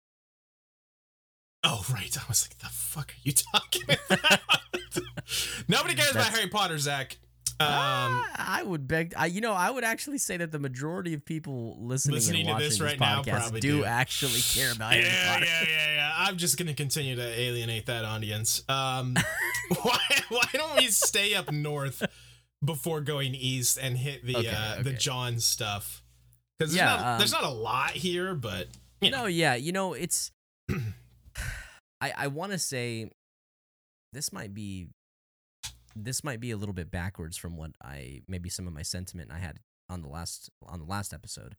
[1.64, 2.16] oh right.
[2.18, 4.40] I was like the fuck are you talking about?
[5.68, 7.18] Nobody cares about harry potter zach
[7.60, 9.14] um Ah, I would beg.
[9.18, 12.48] I, you know, I would actually say that the majority of people listening, Listening and
[12.48, 13.86] to watching this this, right now podcast probably do, do.
[13.86, 16.14] actually care about yeah, yeah, yeah, yeah.
[16.18, 18.64] I'm just gonna continue to alienate that audience.
[18.68, 19.16] Um,
[19.82, 22.04] why, why don't we stay up north
[22.64, 24.94] before going east and hit the Okay, uh, the.
[24.94, 26.04] Jon stuff?
[26.58, 28.68] Because there's, Yeah, not, um, there's not a lot here, but
[29.02, 30.32] you know, No, yeah, you know, it's.
[32.02, 33.10] I I want to say,
[34.14, 34.88] this might be,
[35.96, 39.32] this might be a little bit backwards from what I maybe some of my sentiment
[39.32, 41.56] I had on the last on the last episode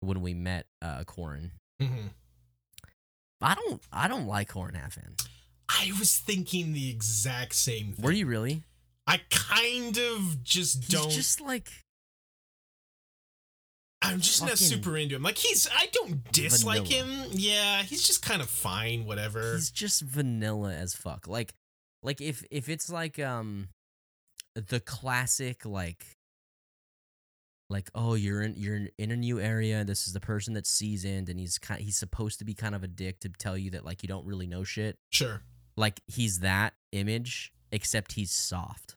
[0.00, 1.50] when we met uh Qhorin.
[1.80, 2.10] Mhm.
[3.40, 5.26] I don't I don't like Qhorin Halfhand.
[5.68, 8.04] I was thinking the exact same thing.
[8.04, 8.62] Were you really?
[9.06, 11.10] I kind of just He's don't.
[11.10, 11.70] just like
[14.00, 15.22] I'm just not super into him.
[15.22, 17.04] Like he's, I don't dislike vanilla.
[17.24, 17.30] him.
[17.32, 19.04] Yeah, he's just kind of fine.
[19.06, 19.54] Whatever.
[19.54, 21.26] he's just vanilla as fuck.
[21.26, 21.52] Like
[22.08, 23.68] like if if it's like um
[24.54, 26.06] the classic like
[27.68, 31.28] like oh you're in you're in- a new area this is the person that's seasoned
[31.28, 33.84] and he's kind he's supposed to be kind of a dick to tell you that
[33.84, 34.96] like you don't really know shit.
[35.10, 35.42] Sure.
[35.76, 38.96] like he's that image except he's soft.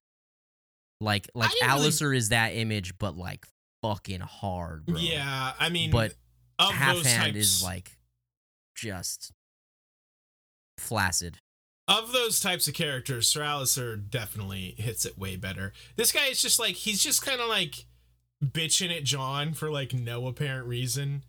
[1.02, 1.68] Like like didn't
[2.00, 3.46] really- is that image but like
[3.82, 4.98] fucking hard bro.
[4.98, 6.14] Yeah, I mean, but
[6.58, 7.98] half hand types, is like
[8.74, 9.34] just
[10.78, 11.40] flaccid
[11.92, 15.74] of those types of characters, Sir Alistair definitely hits it way better.
[15.96, 17.86] This guy is just like he's just kind of like
[18.44, 21.24] bitching at Jon for like no apparent reason,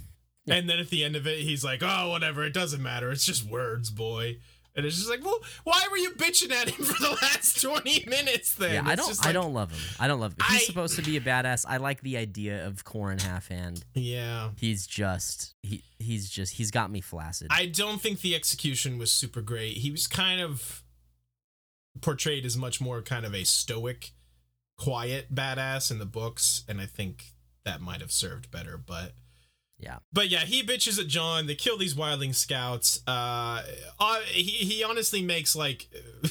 [0.47, 0.55] Yeah.
[0.57, 3.11] and then at the end of it, he's like, "Oh, whatever, it doesn't matter.
[3.11, 4.39] It's just words, boy."
[4.75, 8.05] And it's just like, well, why were you bitching at him for the last twenty
[8.09, 8.55] minutes?
[8.55, 9.09] Then Yeah, I don't.
[9.09, 9.81] just I don't love him.
[10.01, 10.39] I don't love him.
[10.49, 11.65] He's I- supposed to be a badass.
[11.69, 13.83] I like the idea of Qhorin Halfhand.
[13.95, 15.83] Yeah, He's just he.
[15.99, 17.49] He's just he's got me flaccid.
[17.51, 19.77] I don't think the execution was super great.
[19.79, 20.83] He was kind of
[22.01, 24.13] portrayed as much more kind of a stoic,
[24.79, 28.77] quiet badass in the books, and I think that might have served better.
[28.79, 29.13] But
[29.83, 31.47] yeah, but yeah, he bitches at Jon.
[31.47, 33.03] They kill these wildling scouts.
[33.07, 33.63] Uh,
[33.99, 35.89] uh he he honestly makes like.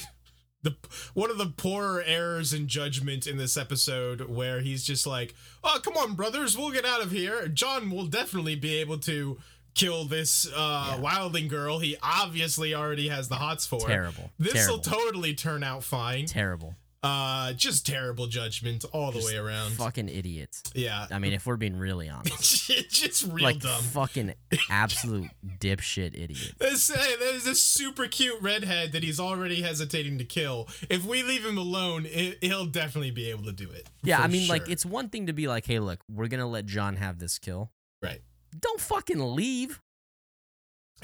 [0.64, 0.76] The,
[1.14, 5.34] one of the poorer errors in judgment in this episode where he's just like,
[5.64, 7.48] "Oh, come on, brothers, we'll get out of here.
[7.48, 9.38] Jon will definitely be able to
[9.74, 11.04] kill this uh, Yeah.
[11.04, 11.80] wildling girl.
[11.80, 13.80] He obviously already has the hots for.
[13.80, 14.30] terrible.
[14.38, 16.26] This will totally turn out fine.
[16.26, 16.76] terrible.
[17.04, 19.72] Uh, just terrible judgment all the Just way around.
[19.72, 20.62] Fucking idiots.
[20.72, 23.82] Yeah, I mean, if we're being really honest, just real like dumb.
[23.82, 24.34] fucking
[24.70, 26.52] absolute dipshit idiot.
[26.58, 30.68] This, hey, there's this super cute redhead that he's already hesitating to kill.
[30.88, 33.88] If we leave him alone, it, he'll definitely be able to do it.
[34.04, 36.66] Yeah, I mean, like it's one thing to be like, hey, look, we're gonna let
[36.66, 37.72] Jon have this kill.
[38.00, 38.20] right.
[38.60, 39.80] Don't fucking leave.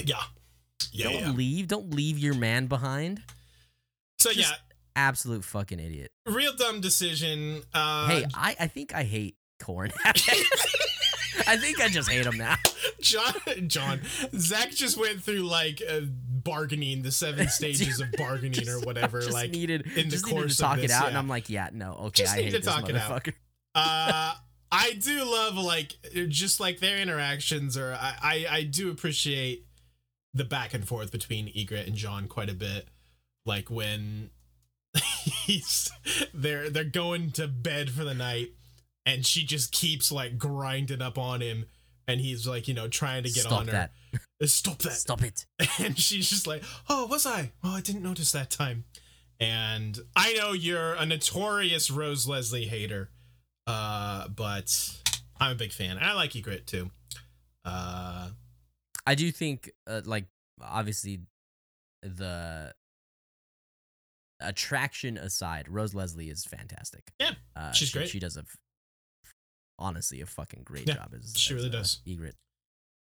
[0.04, 0.16] Yeah,
[0.92, 1.30] yeah, Don't yeah.
[1.32, 1.66] leave.
[1.66, 3.22] Don't leave your man behind.
[4.20, 4.67] So just- yeah,
[4.98, 6.10] Absolute fucking idiot.
[6.26, 7.62] real dumb decision.
[7.72, 9.92] Uh, hey, I, I think I hate Qhorin.
[11.46, 12.56] I think I just hate him now.
[13.00, 13.32] Jon,
[13.68, 14.00] Jon,
[14.36, 19.22] Zach just went through like uh, bargaining, the seven stages of bargaining or whatever.
[19.22, 21.16] like, needed, in the just needed course to of talk it this, out, and.
[21.16, 23.10] I'm like, yeah, no, okay, Just I need hate to this talk it out.
[23.22, 23.34] motherfucker.
[23.76, 24.34] uh,
[24.72, 25.94] I do love like
[26.28, 29.64] just like their interactions, or I, I I do appreciate
[30.34, 32.88] the back and forth between Ygritte and Jon quite a bit.
[33.46, 34.30] Like when
[35.46, 35.90] he's
[36.34, 38.48] they're they're going to bed for the night,
[39.06, 41.66] and she just keeps like grinding up on him,
[42.06, 43.72] and he's like you know trying to get Stop on her.
[43.72, 43.92] that.
[44.48, 44.92] Stop that!
[44.92, 45.46] Stop it.
[45.78, 47.52] and she's just like, "Oh, was I?
[47.62, 48.84] Oh, I didn't notice that time."
[49.40, 53.10] And I know you're a notorious Rose Leslie hater,
[53.66, 54.96] uh, but
[55.40, 55.96] I'm a big fan.
[55.96, 56.90] And I like Ygritte too.
[57.64, 58.30] Uh,
[59.06, 60.26] I do think, uh, like,
[60.60, 61.20] obviously,
[62.02, 62.74] the
[64.40, 67.12] attraction aside, Rose Leslie is fantastic.
[67.20, 68.08] Yeah, uh, she's she, great.
[68.08, 68.44] She does a
[69.78, 72.00] honestly, a fucking great Yeah, job as she as, really uh, does.
[72.06, 72.34] Ygritte.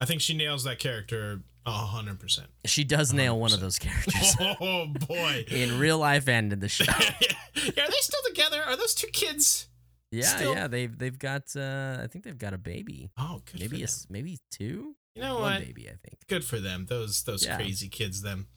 [0.02, 2.48] I think she nails that character a hundred percent.
[2.65, 5.45] She does nail one of those characters Oh boy!
[5.52, 6.84] in real life and in the show.
[6.91, 8.62] yeah, are they still together?
[8.62, 9.67] Are those two kids?
[10.12, 11.56] Yeah, Still- yeah, they've they've got.
[11.56, 13.10] Uh, I think they've got a baby.
[13.17, 14.06] Oh, good maybe for a, them.
[14.10, 14.95] maybe two.
[15.15, 15.62] You know One what?
[15.65, 16.19] baby, I think.
[16.28, 16.86] Good for them.
[16.88, 17.56] Those those Yeah.
[17.56, 18.21] crazy kids.
[18.21, 18.48] Them.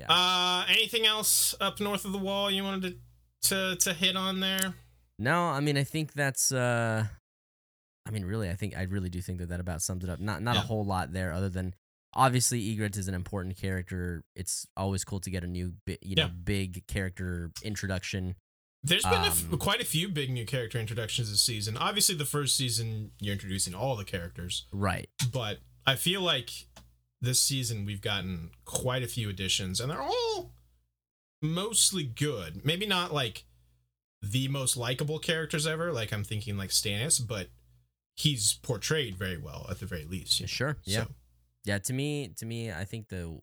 [0.00, 0.06] Yeah.
[0.12, 2.82] Uh, anything else up north of the wall you wanted
[3.42, 4.74] to to, to hit on there?
[5.18, 7.04] No, I mean I think that's uh
[8.06, 10.20] I mean really I think I really do think that that about sums it up.
[10.20, 10.62] Not not Yeah.
[10.62, 11.74] a whole lot there other than
[12.14, 14.24] obviously Ygritte is an important character.
[14.34, 16.28] It's always cool to get a new bi- you know Yeah.
[16.44, 18.34] big character introduction.
[18.82, 21.76] There's been a f- Um, quite a few big new character introductions this season.
[21.76, 25.10] Obviously, the first season you're introducing all the characters, Right.
[25.30, 26.50] but I feel like
[27.20, 30.52] this season we've gotten quite a few additions, and they're all
[31.42, 32.64] mostly good.
[32.64, 33.44] Maybe not like
[34.22, 35.92] the most likable characters ever.
[35.92, 37.48] Like I'm thinking like Stannis, but
[38.16, 40.40] he's portrayed very well at the very least.
[40.40, 40.46] know?
[40.46, 40.76] Sure.
[40.84, 41.04] Yeah.
[41.04, 41.08] So,
[41.64, 43.38] Yeah, to me to me I think the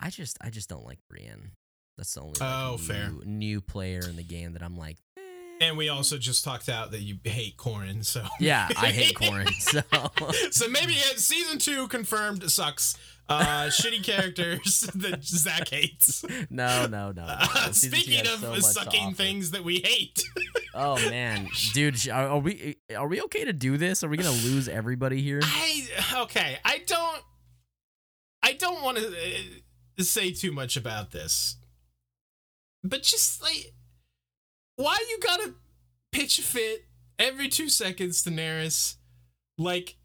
[0.00, 1.52] I just I just don't like Brienne.
[1.96, 3.10] That's the only like, Oh, new, fair.
[3.24, 4.98] new player in the game that I'm like.
[5.60, 9.48] And we also just talked out that you hate Qhorin, so Yeah, I hate Qhorin.
[9.52, 9.82] So
[10.50, 12.96] so maybe season two confirmed sucks.
[13.28, 16.24] Uh, shitty characters that Zach hates.
[16.48, 17.24] no, no, no.
[17.26, 20.22] Uh, speaking of so sucking things that we hate,
[20.74, 24.04] Oh man, dude, are, are we are we okay to do this?
[24.04, 25.40] Are we gonna lose everybody here?
[25.42, 25.88] I
[26.22, 26.58] okay.
[26.64, 27.22] I don't.
[28.44, 31.56] I don't want to uh, say too much about this,
[32.84, 33.72] but just like,
[34.76, 35.54] why you gotta
[36.12, 36.86] pitch a fit
[37.18, 38.96] every two seconds, Daenerys?
[39.58, 39.96] Like,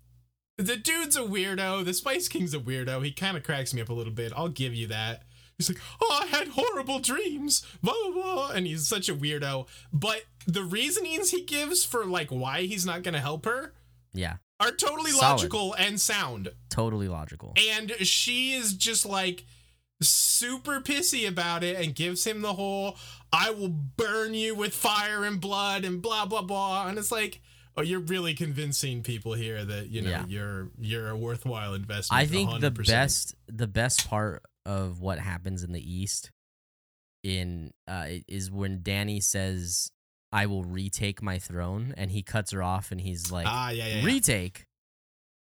[0.57, 1.83] the dude's a weirdo.
[1.85, 3.03] The Spice King's a weirdo.
[3.03, 4.31] He kind of cracks me up a little bit.
[4.35, 5.23] I'll give you that.
[5.57, 9.67] He's like, oh, I had horrible dreams, blah blah blah, and he's such a weirdo.
[9.93, 13.73] But the reasonings he gives for like why he's not gonna help her
[14.13, 15.21] Yeah, are totally Solid.
[15.33, 16.49] logical and sound.
[16.71, 17.53] totally logical.
[17.69, 19.45] And she is just like
[20.01, 22.97] super pissy about it and gives him the whole
[23.33, 26.87] I will burn you with fire and blood and blah blah blah.
[26.87, 27.41] And it's like,
[27.77, 30.25] oh, you're really convincing people here that, you know, Yeah.
[30.27, 32.19] you're you're a worthwhile investment.
[32.21, 32.87] I think the 100%.
[32.87, 36.29] best the best part of what happens in the East
[37.23, 39.91] in uh is when Dany says,
[40.31, 43.87] "I will retake my throne," and he cuts her off, and he's like, Ah, yeah.
[43.87, 44.03] yeah.
[44.05, 44.65] "Retake."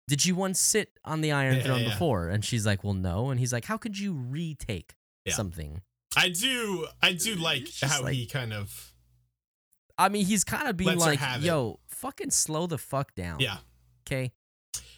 [0.10, 1.90] Did you once sit on the Iron Yeah, Throne yeah.
[1.90, 2.30] before?
[2.30, 4.96] And she's like, "Well, no." And he's like, "How could you retake
[5.28, 5.84] something?"
[6.18, 8.94] I do I do like how like- he kind of
[9.98, 11.48] I mean, he's kind of being like, have it.
[11.48, 13.58] "Yo, fucking slow the fuck down." Yeah.
[14.08, 14.32] Okay.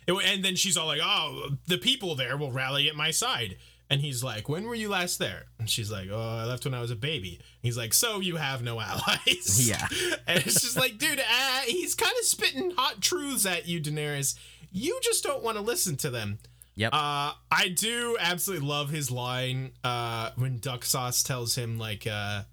[0.07, 3.57] And then she's all like, "Oh, the people there will rally at my side."
[3.89, 6.73] And he's like, "When were you last there?" And she's like, "Oh, I left when
[6.73, 9.85] I was a baby." He's like, "So you have no allies?" Yeah.
[10.27, 14.35] And it's just like, dude, uh, he's kind of spitting hot truths at you, Daenerys.
[14.71, 16.39] You just don't want to listen to them.
[16.75, 16.93] Yep.
[16.93, 22.43] Uh, I do absolutely love his line uh, when Duck Sauce tells him like, uh,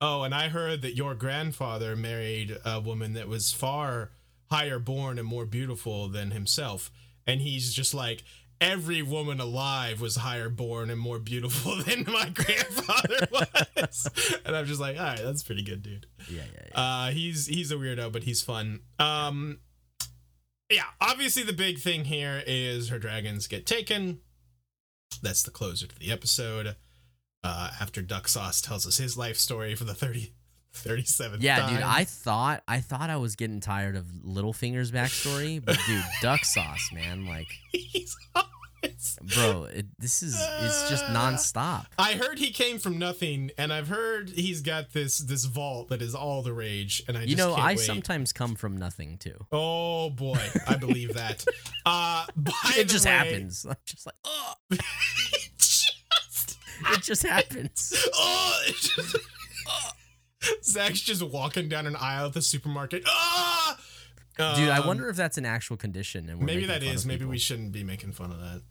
[0.00, 4.12] "Oh, and I heard that your grandfather married a woman that was far
[4.50, 6.90] higher born and more beautiful than himself,"
[7.26, 8.22] and he's just like.
[8.58, 14.08] Every woman alive was higher born and more beautiful than my grandfather was,
[14.46, 16.06] and I'm just like, all right, that's pretty good, dude.
[16.30, 16.80] yeah, yeah, yeah.
[16.80, 18.80] Uh, he's he's a weirdo, but he's fun.
[18.98, 19.58] Um,
[20.70, 24.20] yeah, obviously the big thing here is her dragons get taken.
[25.22, 26.76] That's the closer to the episode.
[27.44, 30.32] Uh, after Duck Sauce tells us his life story for the 30,
[30.74, 31.74] 37th Yeah, time.
[31.74, 36.44] dude, I thought I thought I was getting tired of Littlefinger's backstory, but dude, duck
[36.44, 38.16] sauce, man, like, he's
[39.34, 41.86] bro, it, this is it's just nonstop.
[41.98, 46.02] I heard he came from nothing, and I've heard he's got this this vault that
[46.02, 47.02] is all the rage.
[47.08, 47.80] And I just You know, I wait.
[47.80, 49.46] sometimes come from nothing too.
[49.52, 51.44] Oh boy, I believe that.
[51.88, 52.26] Uh,
[52.76, 53.64] It just way- happens.
[53.64, 54.54] I'm just like, oh,
[55.56, 56.58] just
[56.92, 57.94] it just happens.
[58.14, 59.16] oh, it's just,
[60.64, 63.04] Zach's just walking down an aisle at the supermarket.
[63.06, 63.78] Ah!
[64.36, 66.28] Dude, I Um, wonder if that's an actual condition.
[66.28, 67.06] And we're Maybe that is.
[67.06, 67.30] Maybe people.
[67.30, 68.62] we shouldn't be making fun of that.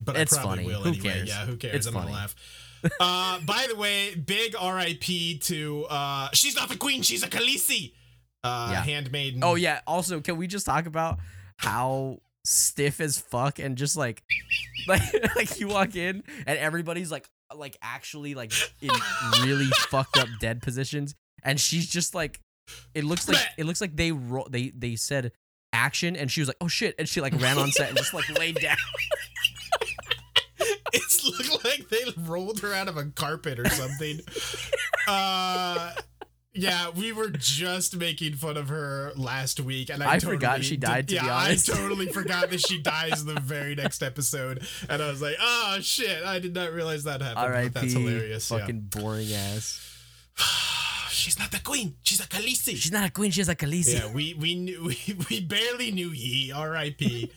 [0.00, 0.68] But It's I probably funny.
[0.76, 1.08] will Who anyway.
[1.10, 1.28] cares?
[1.28, 1.74] Yeah, who cares?
[1.74, 2.06] It's I'm funny.
[2.06, 2.34] gonna laugh.
[3.00, 5.38] Uh, by the way, big R.I.P.
[5.38, 7.92] to uh, she's not the queen, she's a Khaleesi.
[8.44, 8.82] Uh, Yeah.
[8.84, 9.42] handmaiden.
[9.42, 9.80] Oh yeah.
[9.86, 11.18] Also, can we just talk about
[11.56, 14.22] how stiff as fuck and just like,
[14.86, 15.02] like,
[15.34, 18.90] like you walk in and everybody's like, like actually like in
[19.42, 22.40] really fucked up dead positions, and she's just like,
[22.94, 25.32] it looks like it looks like they ro- they they said
[25.72, 28.14] action and she was like, oh shit, and she like ran on set and just
[28.14, 28.76] like laid down.
[31.90, 34.20] It's looked like they rolled her out of a carpet or something.
[35.08, 35.92] uh
[36.54, 40.64] yeah, we were just making fun of her last week, and I, I forgot totally
[40.64, 41.70] she died, did- to be yeah, honest.
[41.70, 45.36] I totally forgot that she dies in the very next episode, and I was like,
[45.40, 47.68] "Oh shit, I did not realize that happened." R.I.P.
[47.68, 48.50] That's hilarious.
[48.50, 48.58] yeah.
[48.58, 49.84] Fucking boring ass.
[51.10, 51.94] she's not the queen.
[52.02, 52.76] She's a Khaleesi.
[52.76, 53.30] She's not a queen.
[53.30, 53.94] She's a Khaleesi.
[54.00, 54.98] yeah, we we knew we,
[55.30, 56.50] we barely knew ye.
[56.50, 57.30] R.I.P.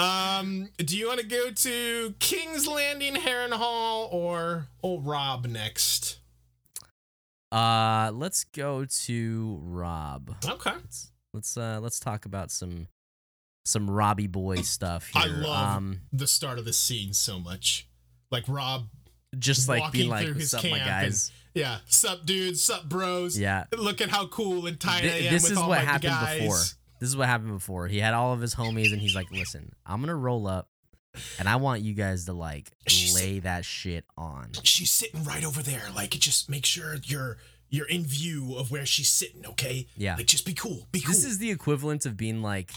[0.00, 6.18] um, do you want to go to King's Landing, Harrenhal, or old Robb next?
[7.52, 10.36] Uh, let's go to Robb.
[10.48, 10.70] Okay.
[10.72, 12.86] Let's let's uh let's talk about some
[13.64, 15.22] some Robbie boy stuff here.
[15.22, 17.88] I love um the start of the scene so much.
[18.30, 18.86] Like Robb,
[19.38, 21.32] just like being like what's his up my camp guys.
[21.52, 23.36] yeah, sup dudes, sup bros.
[23.38, 23.64] Yeah.
[23.76, 25.84] Look at how cool and tight Th- I am this with is all what my
[25.84, 26.40] happened guys.
[26.40, 26.60] before.
[27.00, 27.88] This is what happened before.
[27.88, 30.68] He had all of his homies and he's like, "Listen, I'm going to roll up
[31.38, 35.44] and I want you guys to like She's- lay that shit on." She's sitting right
[35.44, 35.82] over there.
[35.94, 39.46] Like, just make sure you're you're in view of where she's sitting.
[39.46, 39.86] Okay.
[39.96, 40.16] Yeah.
[40.16, 40.86] Like, just be cool.
[40.92, 41.12] Be cool.
[41.12, 42.70] This is the equivalent of being like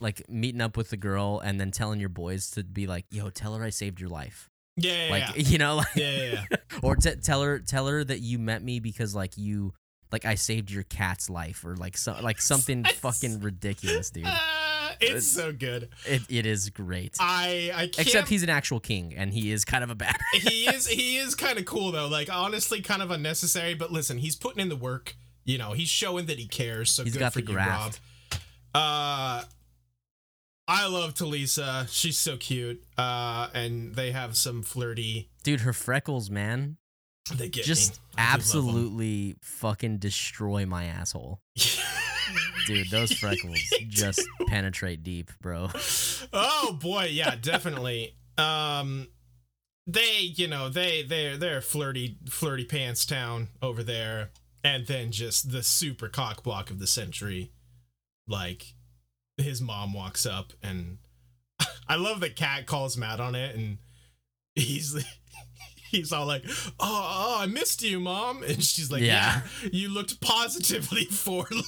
[0.00, 3.30] like meeting up with the girl and then telling your boys to be like, "Yo,
[3.30, 5.42] tell her I saved your life." yeah, yeah, like, yeah.
[5.50, 6.56] you know, like yeah, yeah, yeah.
[6.82, 9.74] or t- tell her tell her that you met me because like you
[10.12, 14.24] like I saved your cat's life or like so like something It's- fucking ridiculous, dude.
[14.26, 15.88] Ah, it's, It's- so good.
[16.06, 17.16] It it is great.
[17.20, 18.06] I I can't.
[18.06, 20.16] Except he's an actual king and he is kind of a bad.
[20.34, 22.08] he is he is kind of cool though.
[22.08, 23.74] Like honestly, kind of unnecessary.
[23.74, 25.16] But listen, he's putting in the work.
[25.44, 26.90] You know, he's showing that he cares.
[26.92, 27.66] So He's good got for the you, Robb.
[27.66, 28.00] graft.
[28.74, 29.42] Uh,
[30.68, 31.88] I love Talisa.
[31.90, 32.82] She's so cute.
[32.96, 35.30] Uh, and they have some flirty.
[35.42, 36.76] Dude, her freckles, man,
[37.34, 37.98] They get just me.
[37.98, 38.34] I do love 'em.
[38.34, 41.40] absolutely fucking destroy my asshole.
[42.66, 43.58] Dude, those freckles
[43.88, 45.70] just penetrate deep, bro.
[46.32, 48.16] oh boy, yeah, definitely.
[48.38, 49.08] um,
[49.86, 54.30] they, you know, they they're they're flirty flirty pants town over there,
[54.62, 57.50] and then just the super cock block of the century,
[58.28, 58.74] like
[59.36, 60.98] his mom walks up and
[61.88, 63.78] I love that Cat calls Matt on it, and
[64.54, 65.04] he's.
[65.92, 69.42] He's all like, "Oh, oh, I missed you, mom," and she's like, Yeah.
[69.62, 71.62] "Yeah, you looked positively forlorn."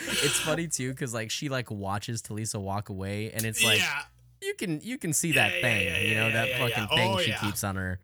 [0.00, 4.02] It's funny too because like she like watches Talisa walk away and it's like yeah,
[4.40, 7.32] you can you can see that yeah, thing, you know, that fucking thing Oh, she
[7.32, 8.00] keeps on her,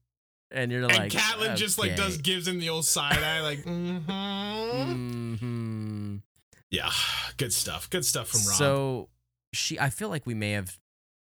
[0.50, 3.58] and you're and like, Catelyn just like does gives him the old side eye, like,
[3.64, 5.34] mm-hmm.
[5.34, 6.22] Mhm.
[6.70, 6.90] yeah,
[7.36, 8.56] good stuff, good stuff from Robb.
[8.56, 9.08] So
[9.52, 10.76] she, I feel like we may have,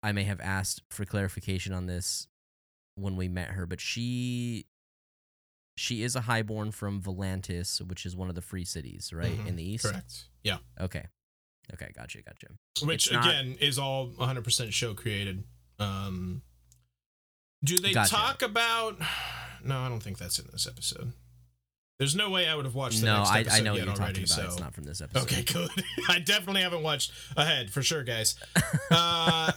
[0.08, 2.28] I may have asked for clarification on this
[2.96, 4.66] when we met her, but she,
[5.76, 9.48] she is a highborn from Volantis, which is one of the free cities, right Mhm,
[9.48, 9.84] in the east.
[9.86, 11.06] correct, yeah, Okay,
[11.74, 12.48] okay, gotcha, gotcha.
[12.84, 15.44] which not- again is all 100 percent show created.
[15.78, 16.42] Um,
[17.64, 18.12] do they Gotcha.
[18.12, 18.98] talk about?
[19.64, 21.14] No, I don't think that's in this episode.
[21.98, 23.78] There's no way I would have watched the No, next I, episode I know what
[23.80, 24.14] yet you're already.
[24.14, 24.36] talking about.
[24.50, 25.24] So It's not from this episode.
[25.24, 25.70] Okay, good.
[26.08, 28.36] I definitely haven't watched ahead for sure, guys.
[28.92, 29.52] Uh,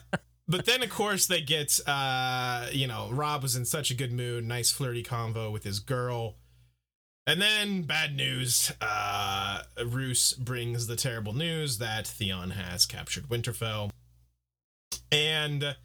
[0.51, 4.13] but then, of course, they get, uh, you know, Robb was in such a good
[4.13, 6.37] mood, nice flirty convo with his girl.
[7.27, 8.73] And then, bad news.
[8.81, 13.91] Uh, Roose brings the terrible news that Theon has captured Winterfell.
[15.13, 15.77] And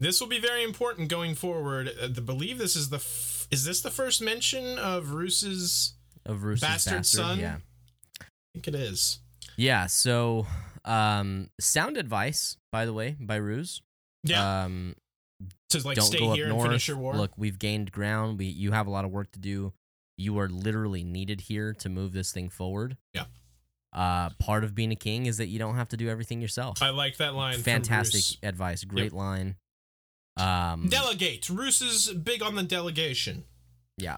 [0.00, 1.88] this will be very important going forward.
[1.88, 2.96] Uh, I believe this is the.
[2.96, 5.94] F- is this the first mention of Roose's.
[6.26, 7.38] Of Roose's Bastard bastard, son?
[7.38, 7.56] yeah.
[8.20, 8.24] I
[8.54, 9.20] think it is.
[9.56, 10.46] Yeah, so
[10.84, 13.80] um sound advice, by the way, by Roose.
[14.24, 14.64] Yeah.
[14.64, 14.94] Um
[15.70, 16.68] to like don't stay go here up and north.
[16.68, 17.14] finish your war.
[17.16, 18.38] Look, we've gained ground.
[18.38, 19.72] We you have a lot of work to do.
[20.16, 22.96] You are literally needed here to move this thing forward.
[23.14, 23.24] Yeah.
[23.92, 26.82] Uh part of being a king is that you don't have to do everything yourself.
[26.82, 27.54] I like that line.
[27.54, 28.84] from Fantastic advice.
[28.84, 29.56] Great line.
[30.38, 31.48] Um Delegate.
[31.50, 33.44] Roose is big on the delegation.
[33.98, 34.16] yeah.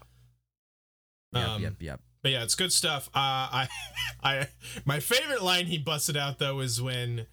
[1.33, 1.99] Yep, Um, yep, yep.
[2.23, 3.09] But yeah, it's good stuff.
[3.13, 3.67] Uh, I,
[4.23, 4.47] I,
[4.85, 7.27] my favorite line he busted out though is when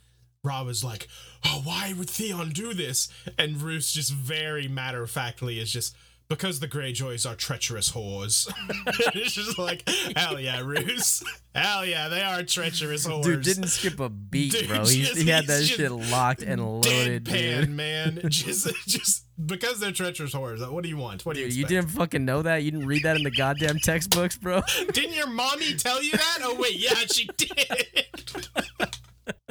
[0.45, 1.07] Robb is like,
[1.45, 5.95] "Oh, why would Theon do this?" And Roose just very matter of factly is just
[6.29, 8.53] because the Greyjoys are treacherous whores.
[9.15, 11.23] it's just like, hell yeah, Roose.
[11.55, 13.23] Hell yeah, they are treacherous whores.
[13.23, 14.79] Dude didn't skip a beat, Dude, bro.
[14.85, 17.71] Just- he had that shit locked and loaded, Deadpan, dude.
[17.71, 18.21] man.
[18.29, 20.69] Just, just because they're treacherous whores.
[20.73, 21.25] What do you want?
[21.25, 22.63] What do you Dude, you didn't fucking know that?
[22.65, 24.63] You didn't read that in the goddamn textbooks, bro?
[24.93, 26.39] Didn't your mommy tell you that?
[26.43, 28.09] Oh wait, yeah, she did.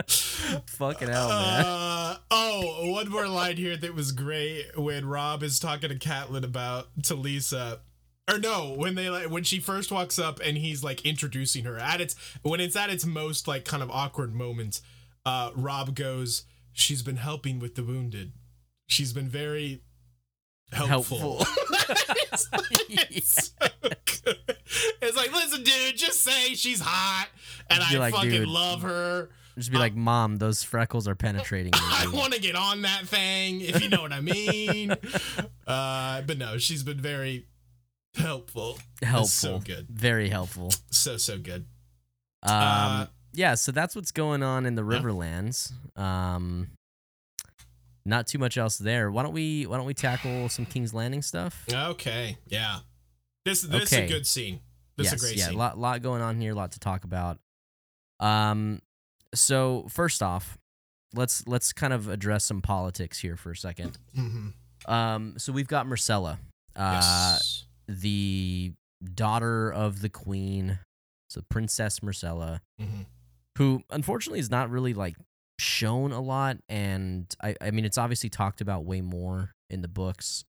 [0.07, 1.65] Fucking hell, man.
[1.65, 6.43] Uh, oh, one more line here that was great when Robb is talking to Catelyn
[6.43, 7.79] about Talisa.
[8.29, 11.77] Or no, when they like when she first walks up and he's like introducing her
[11.77, 14.81] at its when it's at its most like kind of awkward moment,
[15.25, 18.31] uh, Robb goes, She's been helping with the wounded.
[18.87, 19.83] She's been very
[20.71, 21.39] helpful.
[22.31, 23.67] it's, like, it's so
[24.23, 24.37] good.
[25.01, 27.27] It's like, listen, dude, just say she's hot
[27.69, 29.29] and be I like, fucking dude, love her.
[29.57, 31.79] Just be like, Mom, those freckles are penetrating me.
[31.81, 34.91] I want to get on that thing, if you know what I mean.
[35.67, 37.47] uh, but no, she's been very
[38.15, 38.79] helpful.
[39.01, 39.25] helpful.
[39.27, 39.87] so good.
[39.89, 40.71] Very helpful.
[40.89, 41.65] So, so good.
[42.43, 44.99] Um, Uh, yeah, so that's what's going on in the Yeah.
[44.99, 45.71] Riverlands.
[45.97, 46.69] Um,
[48.05, 49.11] not too much else there.
[49.11, 51.65] Why don't we Why don't we tackle some King's Landing stuff?
[51.71, 52.37] Okay.
[52.47, 52.79] Yeah.
[53.45, 54.05] This, this is Okay.
[54.05, 54.59] a good scene.
[54.97, 55.39] This yes, is a great scene.
[55.39, 55.57] yeah, scene.
[55.57, 57.39] lot lot going on here, A lot to talk about.
[58.19, 58.81] Um,
[59.33, 60.57] so first off,
[61.13, 63.97] let's let's kind of address some politics here for a second.
[64.15, 64.53] Mhm.
[64.87, 66.39] Um, so we've got Myrcella,
[66.75, 67.65] uh, Yes.
[67.87, 68.73] the
[69.13, 70.79] daughter of the queen,
[71.29, 73.05] so Princess Myrcella, Mhm.
[73.57, 75.15] who unfortunately is not really like
[75.59, 79.87] shown a lot, and I I mean it's obviously talked about way more in the
[79.87, 80.43] books,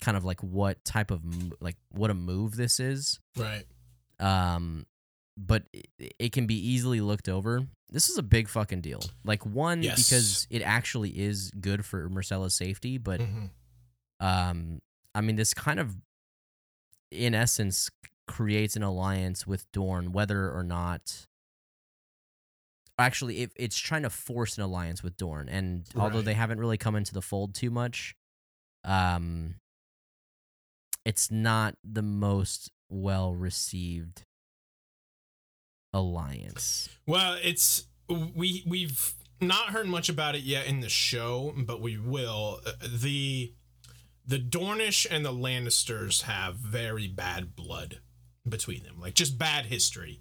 [0.00, 1.22] kind of like what type of
[1.60, 3.18] like what a move this is.
[3.36, 3.66] Right.
[4.20, 4.86] um
[5.36, 9.44] but it, it can be easily looked over this is a big fucking deal like
[9.44, 9.96] one Yes.
[10.08, 13.50] because it actually is good for myrcella's safety but Mhm.
[14.20, 14.80] um
[15.14, 15.96] i mean this kind of
[17.10, 17.90] in essence
[18.26, 21.26] creates an alliance with dorn whether or not
[22.98, 26.78] actually it, it's trying to force an alliance with dorn and although they haven't really
[26.78, 28.14] come into the fold too much
[28.84, 29.56] um
[31.04, 34.22] it's not the most well received
[35.94, 41.80] alliance Well, it's we we've not heard much about it yet in the show, but
[41.80, 42.60] we will.
[42.66, 43.52] Uh, the
[44.26, 48.00] the Dornish and the Lannisters have very bad blood
[48.48, 50.20] between them, like just bad history.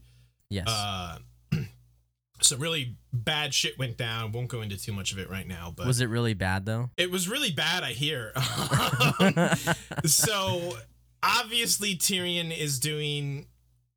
[0.49, 1.19] yes Uh,
[2.41, 4.31] so really bad shit went down.
[4.31, 6.89] Won't go into too much of it right now, but was it really bad though
[6.97, 7.83] it was really bad.
[7.83, 8.33] I hear.
[10.05, 10.77] so
[11.21, 13.47] obviously Tyrion is doing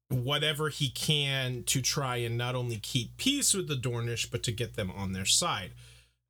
[0.08, 4.52] whatever he can to try and not only keep peace with the Dornish, but to
[4.52, 5.72] get them on their side.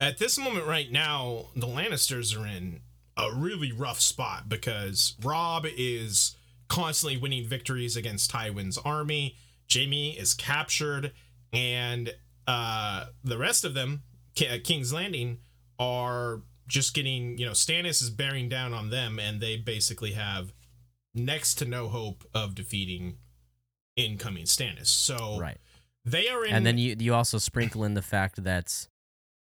[0.01, 2.81] At this moment right now, the Lannisters are in
[3.17, 6.37] a really rough spot because Robb is
[6.69, 9.37] constantly winning victories against Tywin's army.
[9.73, 11.13] Jaime is captured,
[11.53, 12.15] and
[12.47, 14.03] uh, the rest of them,
[14.35, 15.39] Ki- King's Landing,
[15.79, 20.53] are just getting, you know, Stannis is bearing down on them, and they basically have
[21.15, 23.17] next to no hope of defeating
[23.97, 24.87] incoming Stannis.
[24.87, 25.59] So right
[26.05, 26.55] they are in.
[26.55, 28.87] and then you you also sprinkle in the fact that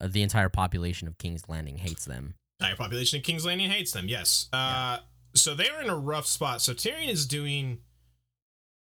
[0.02, 3.92] uh, the entire population of king's landing hates them entire population of King's Landing hates
[3.92, 4.08] them.
[4.08, 4.50] Yes.
[4.52, 4.98] Uh,
[5.34, 6.62] so they're in a rough spot.
[6.62, 7.80] So Tyrion is doing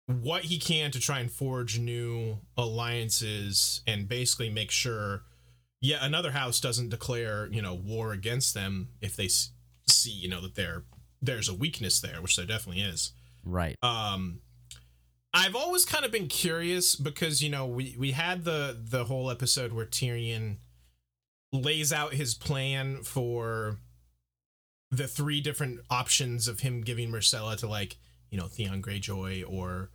[0.05, 5.23] what he can to try and forge new alliances and basically make sure
[5.81, 10.39] yet another house doesn't declare you know war against them if they see you know
[10.39, 10.83] that there
[11.21, 13.11] there's a weakness there, which there definitely is.
[13.43, 14.39] right Um,
[15.37, 19.29] I've always kind of been curious because you know we we had the the whole
[19.29, 20.57] episode where Tyrion
[21.53, 23.77] lays out his plan for
[24.89, 27.97] the three different options of him giving Myrcella to like
[28.31, 29.91] you know Theon Greyjoy or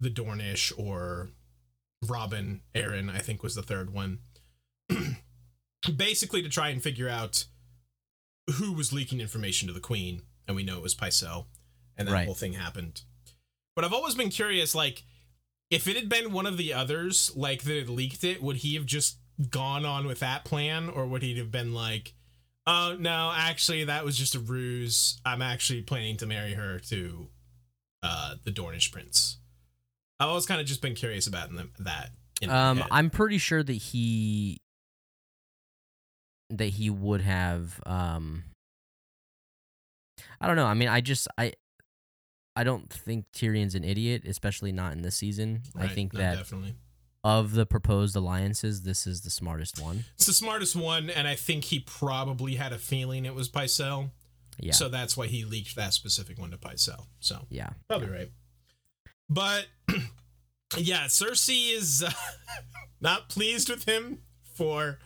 [0.00, 1.28] the Dornish or
[2.08, 4.20] Robin Arryn I think was the third one.
[5.96, 7.44] Basically to try and figure out
[8.54, 11.46] who was leaking information to the queen, and we know it was Pycelle,
[11.98, 12.24] and that Right.
[12.24, 13.02] whole thing happened.
[13.76, 15.04] But I've always been curious, like,
[15.70, 18.74] if it had been one of the others, like that had leaked it, would he
[18.74, 19.18] have just
[19.50, 22.14] gone on with that plan, or would he have been like,
[22.66, 25.20] "Oh no, actually, that was just a ruse.
[25.26, 27.28] I'm actually planning to marry her to
[28.02, 29.36] uh, the Dornish prince."
[30.18, 32.10] I've always kind of just been curious about that.
[32.48, 34.58] um i'm pretty sure that he
[36.50, 38.44] that he would have um
[40.40, 41.52] i don't know i mean i just i
[42.56, 46.36] i don't think tyrion's an idiot especially not in this season i think no, that
[46.38, 46.74] definitely.
[47.22, 51.34] of the proposed alliances this is the smartest one It's the smartest one, and I
[51.34, 54.10] think he probably had a feeling it was Pycelle.
[54.58, 54.72] Yeah.
[54.72, 57.06] So that's why he leaked that specific one to Pycelle.
[57.20, 57.70] So yeah.
[57.88, 58.30] probably right.
[59.28, 59.66] But
[60.78, 62.10] yeah, Cersei is uh,
[63.00, 64.22] not pleased with him
[64.54, 64.98] for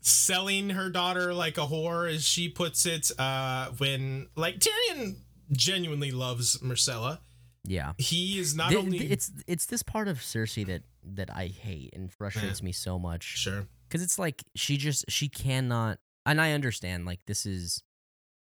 [0.00, 3.10] selling her daughter like a whore, as she puts it.
[3.18, 5.16] Uh, when like Tyrion
[5.52, 7.18] genuinely loves Myrcella.
[7.64, 7.92] Yeah.
[7.98, 11.94] He is not Th- only it's it's this part of Cersei that that I hate
[11.94, 13.66] and frustrates me so much sure.
[13.88, 17.82] because it's like she just she cannot and I understand like this is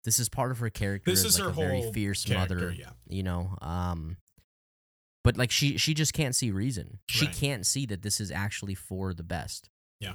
[0.03, 2.71] this is part of her character This is like, her a very whole fierce mother
[2.77, 2.89] yeah.
[3.07, 4.17] you know um
[5.23, 7.35] but like she she just can't see reason she Right.
[7.35, 9.69] can't see that this is actually for the best
[9.99, 10.13] Yeah.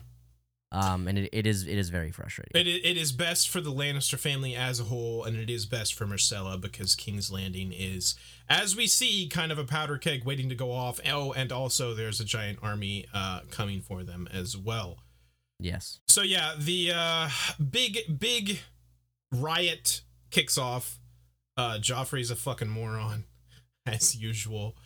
[0.73, 3.73] Um and it, it is it is very frustrating It, it is best for the
[3.73, 8.15] Lannister family as a whole, and it is best for Myrcella because King's Landing is,
[8.49, 11.01] as we see, kind of a powder keg waiting to go off.
[11.11, 14.99] Oh, and also there's a giant army uh, coming for them as well.
[15.59, 18.61] yes So yeah, the uh, big big
[19.33, 20.99] riot kicks off.
[21.57, 23.25] Uh, Joffrey's a fucking moron,
[23.87, 24.77] as usual.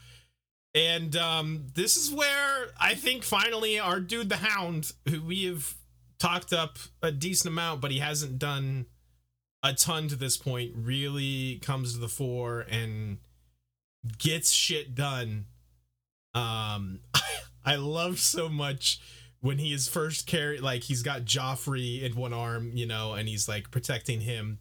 [0.74, 5.74] And um, this is where I think finally our dude the Hound, who we have
[6.18, 8.86] talked up a decent amount, but he hasn't done
[9.62, 13.18] a ton to this point, really comes to the fore and
[14.18, 15.46] gets shit done.
[16.34, 17.00] Um,
[17.64, 19.00] I love so much
[19.40, 23.28] when he is first carried, like he's got Joffrey in one arm, you know, and
[23.28, 24.58] he's like protecting him.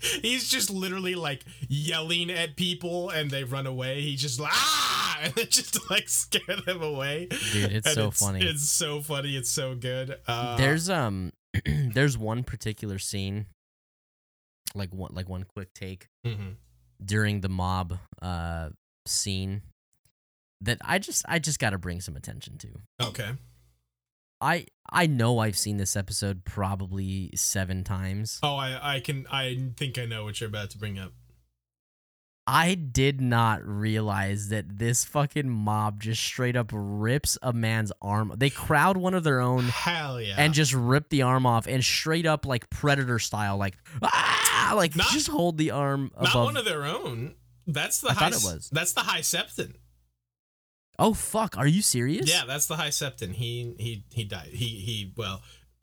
[0.22, 4.00] he's just literally like yelling at people and they run away.
[4.00, 7.28] He just like ah and then just like scare them away.
[7.52, 9.36] dude it's And so funny It's so funny.
[9.36, 10.18] It's so good.
[10.26, 11.32] Uh, there's um
[11.66, 13.46] there's one particular scene
[14.74, 16.54] like one like one quick take mhm.
[17.04, 18.70] during the mob uh
[19.06, 19.62] scene
[20.60, 22.68] that I just I just got to bring some attention to.
[23.08, 23.30] okay.
[24.40, 28.38] I I know I've seen this episode probably 7 times.
[28.42, 31.12] Oh, I I can I think I know what you're about to bring up.
[32.46, 38.32] I did not realize that this fucking mob just straight up rips a man's arm.
[38.36, 40.34] They crowd one of their own Hell yeah.
[40.36, 44.96] and just rip the arm off and straight up like predator style like ah like
[44.96, 47.34] Not- just hold the arm not one of their own.
[47.68, 48.70] That's the I high thought it was.
[48.72, 49.74] That's the high septon.
[51.00, 52.28] Oh fuck, are you serious?
[52.30, 53.32] Yeah, that's the high septon.
[53.32, 54.50] He he he died.
[54.52, 55.42] He he well.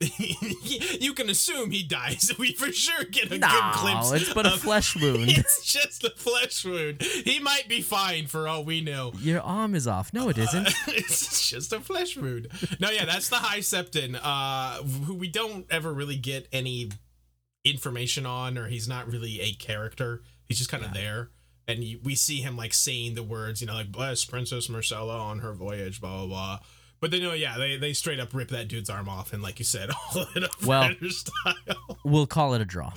[1.00, 2.30] you can assume he dies.
[2.38, 4.12] We for sure get a No, good glimpse.
[4.12, 5.28] it's but a of- flesh wound.
[5.28, 7.02] It's just a flesh wound.
[7.02, 9.12] He might be fine for all we know.
[9.18, 10.14] Your arm is off.
[10.14, 10.68] No, it isn't.
[10.86, 12.46] it's just a flesh wound.
[12.78, 16.90] No, yeah, that's the High Septon, uh, who we don't ever really get any
[17.64, 20.22] information on, or he's not really a character.
[20.46, 21.30] He's just kind of there,
[21.68, 25.38] and we see him like saying the words, you know, like "bless Princess Myrcella on
[25.40, 26.58] her voyage," blah blah blah.
[27.00, 29.60] But then, no, yeah, they they straight up rip that dude's arm off, and like
[29.60, 31.54] you said, all in a Well- style.
[32.04, 32.92] We'll call it a draw.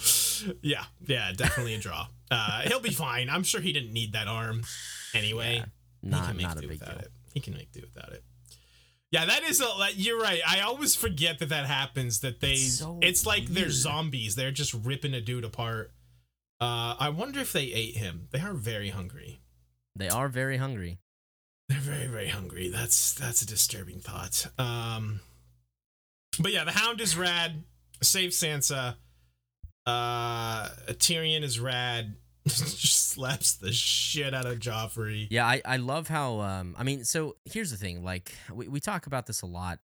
[0.61, 2.07] yeah, yeah, definitely a draw.
[2.31, 3.29] Uh, he'll be fine.
[3.29, 4.63] I'm sure he didn't need that arm
[5.13, 5.55] anyway.
[5.57, 5.65] Yeah,
[6.01, 7.05] he not can make not a do big without deal.
[7.05, 7.11] it.
[7.33, 8.23] He can make do without it.
[9.11, 9.67] Yeah, that is a.
[9.95, 10.39] You're right.
[10.47, 12.21] I always forget that that happens.
[12.21, 12.53] That they.
[12.53, 14.35] It's so it's like they're zombies.
[14.35, 15.91] They're just ripping a dude apart.
[16.61, 18.27] Uh, I wonder if they ate him.
[18.31, 19.41] They are very hungry.
[19.95, 20.99] They are very hungry.
[21.67, 22.69] They're very very hungry.
[22.69, 24.45] That's that's a disturbing thought.
[24.59, 25.21] Um,
[26.39, 27.63] but yeah, the Hound is rad.
[28.03, 28.95] Save Sansa.
[29.85, 32.15] Uh, Tyrion is rad.
[32.47, 35.27] just slaps the shit out of Joffrey.
[35.29, 38.79] Yeah, I, I love how um I mean, so here's the thing, like we, we
[38.79, 39.79] talk about this a lot.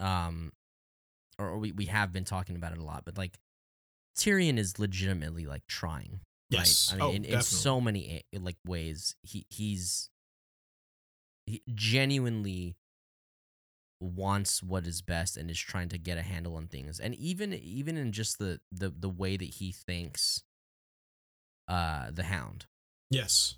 [0.00, 0.52] Um
[1.38, 3.38] or, or we, we have been talking about it a lot, but like
[4.16, 6.20] Tyrion is legitimately like trying.
[6.50, 6.92] Yes.
[6.92, 7.02] Right?
[7.02, 10.10] I mean, Oh, in, in so many like ways, he he's
[11.46, 12.76] he genuinely
[14.00, 17.00] wants what is best and is trying to get a handle on things.
[17.00, 20.42] And even even in just the the the way that he thinks
[21.68, 22.66] uh the hound.
[23.10, 23.56] Yes.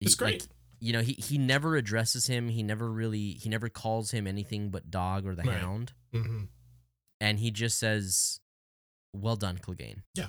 [0.00, 0.48] He- It's like, great.
[0.80, 2.48] you know, he he never addresses him.
[2.48, 5.58] He never really he never calls him anything but dog or the Right.
[5.58, 5.92] hound.
[6.12, 6.44] hmm
[7.20, 8.40] And he just says,
[9.12, 10.28] "Well done, Clegane." Yeah.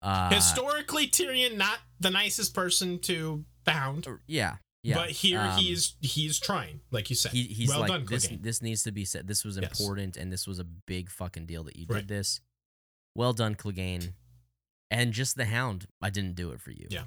[0.00, 4.96] Uh, Historically, Tyrion not the nicest person to or- yeah, yeah.
[4.96, 7.30] but here um, he's he's trying, like you said.
[7.32, 8.26] he, he's well like done, this.
[8.26, 8.42] Clegane.
[8.42, 9.28] This needs to be said.
[9.28, 9.78] This was Yes.
[9.78, 11.98] important, and this was a big fucking deal that you Right.
[11.98, 12.40] did this.
[13.14, 14.14] Well done, Clegane.
[14.90, 15.86] And just the hound.
[16.02, 16.86] I didn't do it for you.
[16.90, 17.04] Yeah.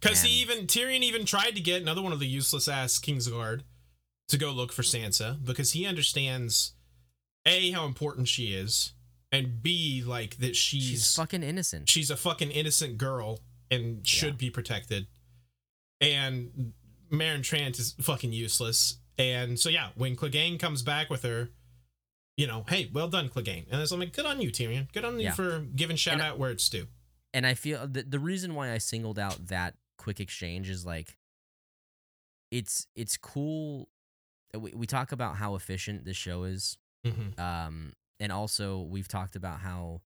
[0.00, 3.62] Because he even Tyrion even tried to get another one of the useless ass Kingsguard
[4.28, 6.74] to go look for Sansa because he understands
[7.46, 8.92] a how important she is,
[9.32, 11.88] and b like that she's She's fucking innocent.
[11.88, 14.36] She's a fucking innocent girl and should Yeah.
[14.38, 15.06] be protected.
[16.00, 16.72] And
[17.12, 18.98] Meryn Trant is fucking useless.
[19.18, 21.50] And so yeah, when Clegane comes back with her,
[22.36, 23.66] you know, hey, well done, Clegane.
[23.70, 24.90] And it's, I'm like, good on you, Tyrion.
[24.92, 26.86] Good on you for giving shout And- out where it's due.
[27.34, 31.16] and I feel the, the reason why I singled out that quick exchange is like
[32.50, 33.88] it's it's cool
[34.58, 36.76] we, we talk about how efficient this show is
[37.06, 37.40] Mm-hmm.
[37.40, 40.02] um and also we've talked about how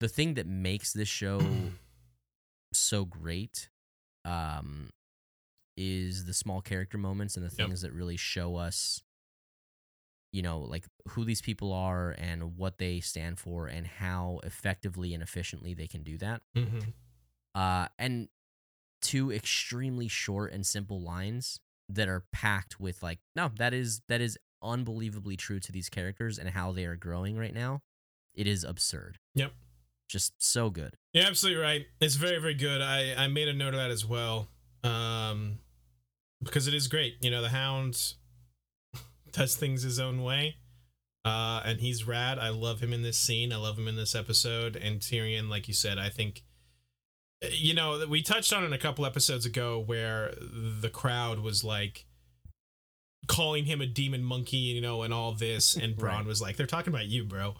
[0.00, 1.40] the thing that makes this show
[2.72, 3.68] so great
[4.24, 4.90] um
[5.76, 7.68] is the small character moments and the Yep.
[7.68, 9.02] things that really show us
[10.32, 15.14] you know like who these people are and what they stand for and how effectively
[15.14, 16.80] and efficiently they can do that Mm-hmm.
[17.54, 18.28] uh, and
[19.02, 21.58] two extremely short and simple lines
[21.88, 26.38] that are packed with like no that is that is unbelievably true to these characters
[26.38, 27.80] and how they are growing right now
[28.34, 29.52] it is absurd Yep.
[30.08, 31.86] just so good Yeah, absolutely right.
[32.00, 32.80] It's very, very good.
[32.80, 34.48] I, I made a note of that as well.
[34.84, 35.58] Um,
[36.42, 37.16] because it is great.
[37.20, 38.14] You know, the Hound
[39.32, 40.56] does things his own way.
[41.24, 42.38] Uh, and he's rad.
[42.38, 43.52] I love him in this scene.
[43.52, 44.74] I love him in this episode.
[44.76, 46.44] And Tyrion, like you said, I think,
[47.52, 52.06] you know, we touched on it a couple episodes ago where the crowd was like
[53.30, 55.76] calling him a demon monkey, you know, and all this.
[55.76, 56.26] And Bronn Right.
[56.26, 57.54] was like, they're talking about you, bro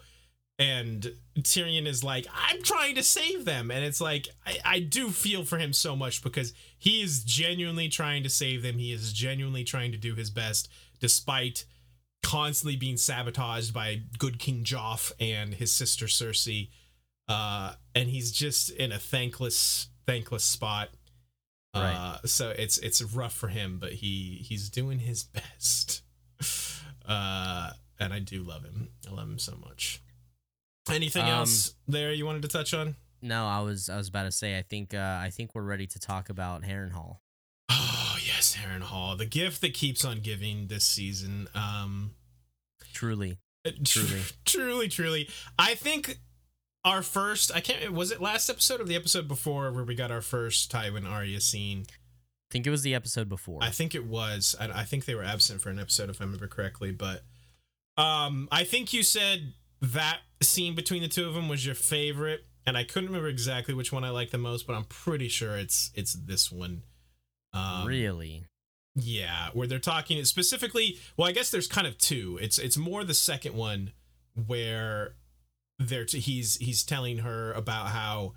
[0.61, 3.71] and Tyrion is like, I'm trying to save them.
[3.71, 7.89] And it's like, I, I do feel for him so much because he is genuinely
[7.89, 8.77] trying to save them.
[8.77, 10.69] He is genuinely trying to do his best,
[10.99, 11.65] despite
[12.21, 16.69] constantly being sabotaged by good King Joff and his sister Cersei.
[17.27, 20.89] Uh, and he's just in a thankless, thankless spot.
[21.73, 26.01] Uh, so it's it's rough for him, but he he's doing his best.
[27.07, 28.89] Uh, and I do love him.
[29.09, 30.01] I love him so much.
[30.89, 32.95] Anything Um, else there you wanted to touch on?
[33.23, 35.85] no i was i was about to say i think uh i think we're ready
[35.85, 37.17] to talk about harrenhal
[37.69, 41.47] Oh yes, Harrenhal, the gift that keeps on giving this season.
[41.55, 42.11] Um,
[42.93, 44.21] truly it- Truly.
[44.45, 45.29] truly, truly.
[45.59, 46.17] I think
[46.83, 47.93] our first, I can't.
[47.93, 51.41] Was it last episode or the episode before where we got our first Tywin Arya
[51.41, 51.85] scene?
[51.89, 54.57] i think it was the episode before I think it was.
[54.59, 56.91] I, I think they were absent for an episode, if I remember correctly.
[56.91, 57.23] But
[57.97, 62.41] um, I think you said that scene between the two of them was your favorite,
[62.65, 65.55] and I couldn't remember exactly which one I liked the most, but I'm pretty sure
[65.55, 66.83] it's it's this one.
[67.53, 68.43] Um, really
[68.95, 70.97] Yeah, where they're talking specifically.
[71.15, 72.37] Well, I guess there's kind of two.
[72.41, 73.93] It's it's more the second one
[74.45, 75.13] where
[75.87, 78.33] they're t- he's he's telling her about how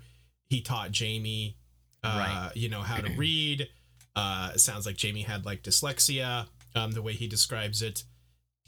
[0.47, 1.57] he taught Jaime,
[2.03, 2.07] uh,
[2.47, 2.51] Right.
[2.55, 3.67] you know, how to read.
[4.15, 8.03] Uh, it sounds like Jaime had like dyslexia, um, the way he describes it,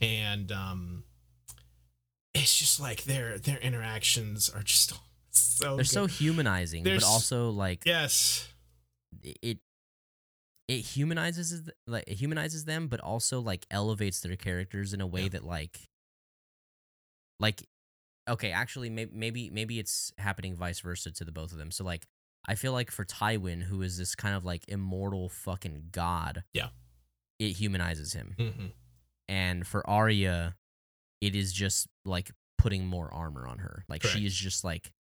[0.02, 1.04] and um,
[2.34, 4.94] it's just like their their interactions are just
[5.32, 5.88] so they're good.
[5.88, 8.48] so humanizing They're but also like yes
[9.24, 9.60] it
[10.68, 15.24] it humanizes like it humanizes them but also like elevates their characters in a way
[15.24, 15.30] Yeah.
[15.30, 15.80] that like
[17.40, 17.64] like
[18.28, 21.84] okay actually maybe maybe maybe it's happening vice versa to the both of them so
[21.84, 22.06] like
[22.48, 26.70] i feel like for tywin who is this kind of like immortal fucking god Yeah.
[27.40, 28.66] it humanizes him hmm
[29.30, 30.56] and for Arya,
[31.20, 33.84] it is just like putting more armor on her.
[33.90, 34.16] Like Correct.
[34.18, 34.94] she is just like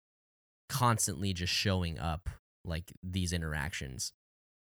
[0.67, 2.29] constantly just showing up
[2.65, 4.11] like these interactions.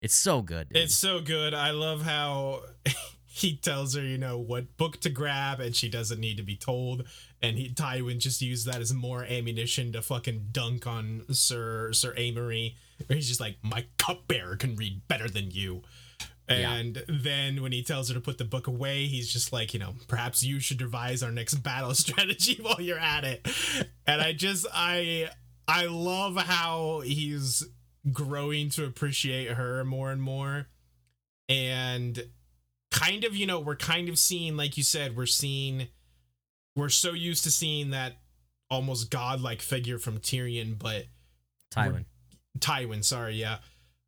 [0.04, 0.70] It's so good.
[0.70, 0.84] dude.
[0.84, 1.56] It's so good.
[1.56, 2.62] I love how
[3.32, 6.56] he tells her, you know, what book to grab, and she doesn't need to be
[6.56, 7.04] told.
[7.44, 12.16] And he Tywin just used that as more ammunition to fucking dunk on Sir Sir
[12.18, 12.76] Amory.
[13.06, 15.84] Where he's just like, my cupbearer can read better than you.
[16.50, 16.74] Yeah.
[16.74, 19.80] And then when he tells her to put the book away, he's just like, you
[19.80, 23.48] know, perhaps you should devise our next battle strategy while you're at it.
[24.08, 25.30] And I just I
[25.68, 27.64] I love how he's
[28.12, 30.68] growing to appreciate her more and more.
[31.48, 32.24] And
[32.92, 35.88] kind of, you know, we're kind of seeing, like you said, we're seeing
[36.76, 38.14] we're so used to seeing that
[38.70, 41.06] almost godlike figure from Tyrion, but
[41.72, 42.06] Tywin.
[42.60, 43.58] Tywin, sorry, yeah.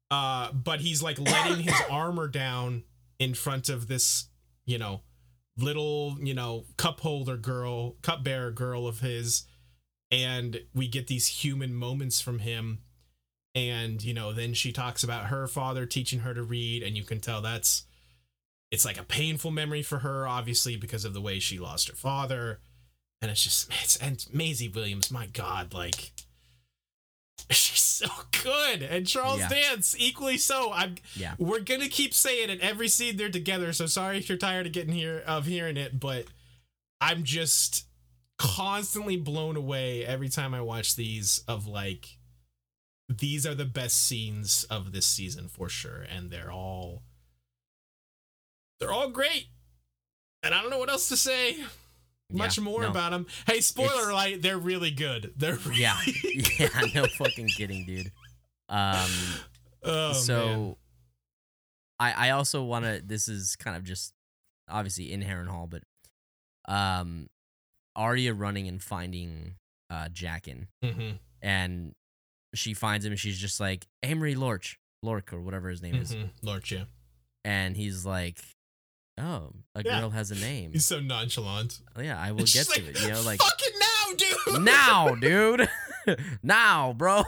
[0.09, 2.83] Uh, but he's like letting his armor down
[3.19, 4.27] in front of this,
[4.65, 5.01] you know,
[5.57, 9.43] little, you know, cup holder girl, cup bearer girl of his,
[10.09, 12.79] and we get these human moments from him.
[13.53, 17.03] And, you know, then she talks about her father teaching her to read, and you
[17.03, 17.83] can tell that's
[18.71, 21.95] it's like a painful memory for her, obviously, because of the way she lost her
[21.95, 22.59] father.
[23.21, 26.11] And it's just it's and Maisie Williams, my God, like
[27.49, 28.07] she's so
[28.43, 28.81] good.
[28.81, 29.49] And Charles Yeah.
[29.49, 30.71] Dance, equally so.
[30.71, 31.35] I'm Yeah.
[31.37, 33.73] we're gonna keep saying it every scene they're together.
[33.73, 36.25] So sorry if you're tired of getting here of hearing it, but
[36.99, 37.85] I'm just
[38.37, 42.17] constantly blown away every time I watch these of like
[43.07, 46.01] these are the best scenes of this season for sure.
[46.03, 47.03] And they're all
[48.81, 49.45] they're all great.
[50.43, 51.63] And I don't know what else to say.
[52.31, 52.89] much Yeah, more no.
[52.89, 53.27] about them.
[53.45, 55.33] Hey, spoiler It's- alert, they're really good.
[55.37, 55.97] They're really, Yeah,
[56.59, 58.11] yeah, no fucking kidding, dude.
[58.69, 59.09] Um,
[59.83, 60.75] Oh, so man.
[61.99, 63.01] I I also want to.
[63.03, 64.13] This is kind of just
[64.69, 65.81] obviously in Harrenhal, but
[66.71, 67.27] um,
[67.95, 69.55] Arya running and finding
[69.89, 71.93] uh Jaqen, Mhm, and
[72.53, 76.13] she finds him, and she's just like Amory Lorch, Lork or whatever his name is,
[76.13, 76.83] mhm, Lord, yeah.
[77.43, 78.39] and he's like,
[79.21, 79.99] oh, a Yeah.
[80.01, 80.71] girl has a name.
[80.73, 81.79] He's so nonchalant.
[81.95, 83.01] Oh, yeah, I will get to like, it.
[83.01, 84.15] You know, like fuck it now,
[84.55, 84.63] dude.
[84.65, 85.69] now, dude,
[86.43, 87.23] now, bro.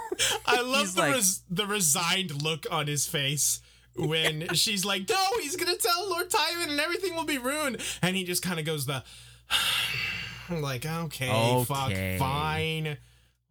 [0.45, 3.61] I love the like- res- the resigned look on his face
[3.95, 8.15] when she's like, "No, he's gonna tell Lord Tywin, and everything will be ruined." And
[8.15, 9.03] he just kind of goes the,
[10.49, 12.97] like, okay, fuck, fine,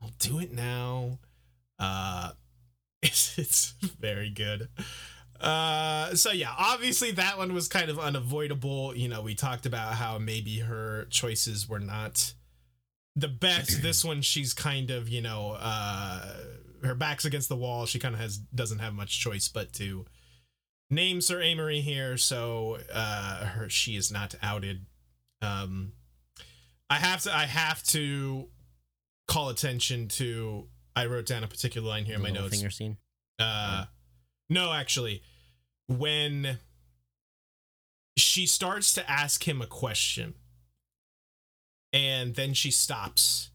[0.03, 1.19] I'll do it now.
[1.79, 2.33] Uh,
[3.03, 4.69] it's, it's very good.
[5.43, 8.95] Uh, so yeah, obviously that one was kind of unavoidable.
[8.95, 12.33] You know, we talked about how maybe her choices were not
[13.17, 13.83] the best.
[13.83, 16.37] this one, she's kind of, you know, uh,
[16.85, 17.87] her back's against the wall.
[17.87, 20.07] She kind of has doesn't have much choice but to
[20.91, 22.17] name Sir Amory here.
[22.17, 24.87] So uh, her she is not outed.
[25.41, 25.93] Um,
[26.89, 28.49] I have to I have to
[29.27, 30.69] call attention to.
[30.95, 32.55] I wrote down a particular line here in my notes.
[32.55, 32.99] finger scene.
[33.39, 33.87] Uh,
[34.53, 35.23] no, actually,
[35.89, 36.59] when
[38.17, 40.35] she starts to ask him a question,
[41.93, 43.51] and then she stops.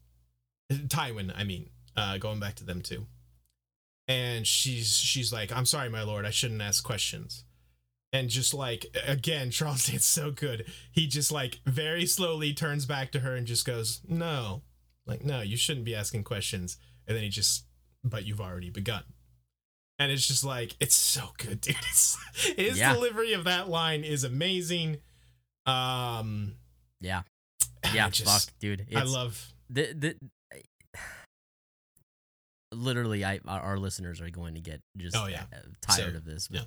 [0.70, 3.06] Tywin, I mean, uh, going back to them too.
[4.06, 7.44] And she's she's like, "I'm sorry, my lord, I shouldn't ask questions."
[8.12, 10.66] And just like again, Charles did so good.
[10.92, 14.62] He just like very slowly turns back to her and just goes, "No,
[15.06, 16.76] like no, you shouldn't be asking questions."
[17.06, 17.64] And then he just,
[18.02, 19.04] "But you've already begun."
[19.98, 22.16] And it's just like it's so good dude it's,
[22.56, 22.94] his Yeah.
[22.94, 24.98] delivery of that line is amazing
[25.66, 26.54] um
[27.00, 27.22] Yeah,
[27.94, 28.86] yeah, just- fuck, dude.
[28.94, 30.16] i love the the
[32.72, 35.42] literally I our, listeners are going to get just Oh, yeah.
[35.52, 36.48] uh, tired So, of this.
[36.50, 36.62] yeah.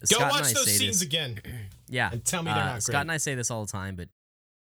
[0.00, 1.40] but go watch those scenes this- again
[1.88, 3.72] Yeah, and tell me they're uh, not Scott great and I say this all the
[3.72, 4.08] time, but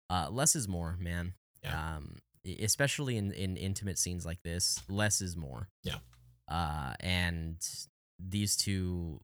[0.10, 1.34] uh, less is more, man.
[1.64, 1.96] Yeah.
[1.98, 2.16] Um,
[2.62, 5.68] especially in in intimate scenes like this, less is more.
[5.84, 5.96] Yeah.
[6.50, 7.58] Uh, and
[8.20, 9.22] these two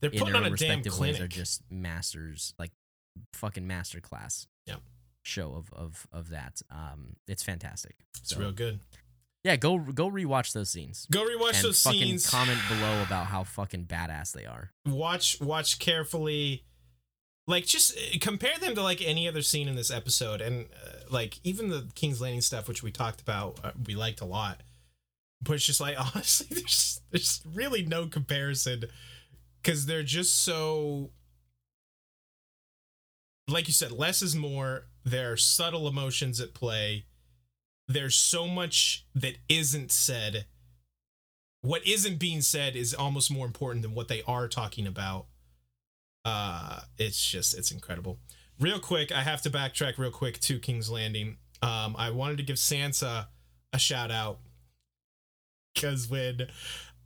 [0.00, 2.72] they're in putting their on a damn respective ways clinic are just masters, like
[3.34, 4.46] fucking master class.
[4.66, 4.76] Yeah.
[5.22, 6.60] Show of of of that.
[6.70, 7.94] Um, it's fantastic.
[8.18, 8.80] it's So, real good
[9.44, 11.06] Yeah, go go rewatch those scenes.
[11.12, 14.72] go rewatch and those fucking scenes comment below about how fucking badass they are.
[14.86, 16.64] watch watch carefully
[17.46, 20.90] like just uh, compare them to like any other scene in this episode and uh,
[21.10, 24.60] like even the king's landing stuff which we talked about uh, we liked a lot
[25.42, 28.84] but it's just like honestly there's there's really no comparison
[29.62, 31.10] because they're just so
[33.48, 34.86] like you said less is more.
[35.04, 37.06] There are subtle emotions at play.
[37.88, 40.46] There's so much that isn't said.
[41.60, 45.26] What isn't being said is almost more important than what they are talking about.
[46.24, 48.18] Uh it's just it's incredible.
[48.60, 51.38] Real quick i have to backtrack real quick to king's landing.
[51.62, 53.26] Um i wanted to give sansa
[53.72, 54.38] a shout out
[55.74, 56.48] because when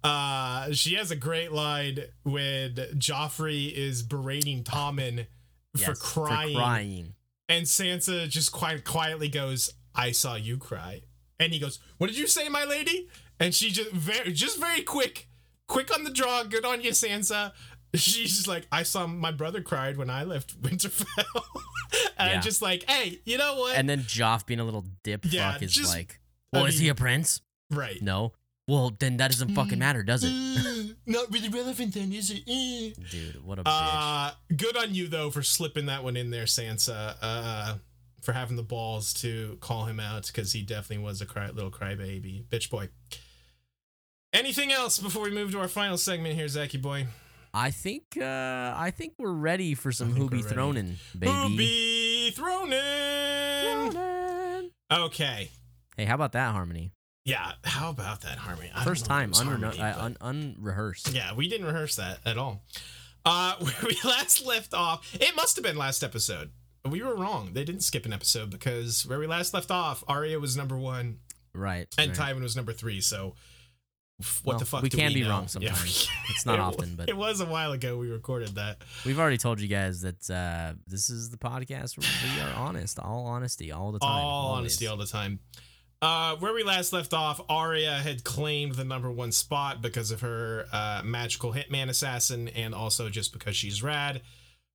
[0.04, 5.26] uh she has a great line when joffrey is berating tommen
[5.74, 7.14] for Yes, crying crying.
[7.48, 11.02] and Sansa just quite quietly goes, "I saw you cry,"
[11.38, 13.08] and he goes, "What did you say, my lady?"
[13.38, 15.28] And she just very, just very quick,
[15.68, 16.42] quick on the draw.
[16.44, 17.52] Good on you, Sansa.
[17.94, 21.24] She's just like, "I saw my brother cried when I left Winterfell,"
[22.18, 22.40] and Yeah.
[22.40, 23.76] Just like, "Hey, you know what?
[23.76, 26.20] And then Joff being a little dip Yeah, fuck is just- like,
[26.54, 27.42] I "Oh, is he a prince?
[27.70, 28.00] right?
[28.00, 28.32] No.
[28.68, 32.42] Well, then that doesn't fucking matter, does it?" Not really relevant then, is it?
[32.48, 32.92] Eh.
[33.10, 33.70] Dude, what a bitch.
[33.70, 37.16] Uh, good on you though for slipping that one in there, Sansa.
[37.22, 37.74] Uh,
[38.22, 41.70] for having the balls to call him out because he definitely was a cry, little
[41.70, 42.88] crybaby, bitch boy.
[44.32, 47.06] Anything else before we move to our final segment here, Zachy boy?
[47.54, 50.48] I think uh I think we're ready for some who be baby.
[50.48, 53.92] Who be thrown in?
[53.92, 54.70] Thronin'.
[54.92, 55.50] Okay.
[55.96, 56.92] Hey, how about that harmony?
[57.26, 57.52] Yeah.
[57.64, 58.70] How about that harmony?
[58.84, 61.12] First know if it time, was unre- harmony, uh, un- unrehearsed.
[61.12, 62.62] Yeah, we didn't rehearse that at all.
[63.24, 66.52] Uh, where we last left off, it must have been last episode.
[66.88, 67.50] We were wrong.
[67.52, 71.18] They didn't skip an episode because where we last left off, Arya was number one
[71.52, 71.92] Right.
[71.98, 72.34] and right.
[72.36, 73.00] Tywin was number three.
[73.00, 73.34] So,
[74.44, 74.82] what Well, the fuck?
[74.82, 75.30] we can we be know?
[75.30, 76.08] wrong Yeah, sometimes.
[76.08, 78.82] we- It's not it often, but- it was a while ago we recorded that.
[79.04, 83.00] We've already told you guys that uh, this is the podcast where we are honest,
[83.00, 84.08] all honesty, all the time.
[84.08, 84.58] all always.
[84.58, 85.40] honesty, all the time.
[86.02, 90.20] Uh, where we last left off, Arya had claimed the number one spot because of
[90.20, 94.20] her uh, magical hitman assassin, and also just because she's rad.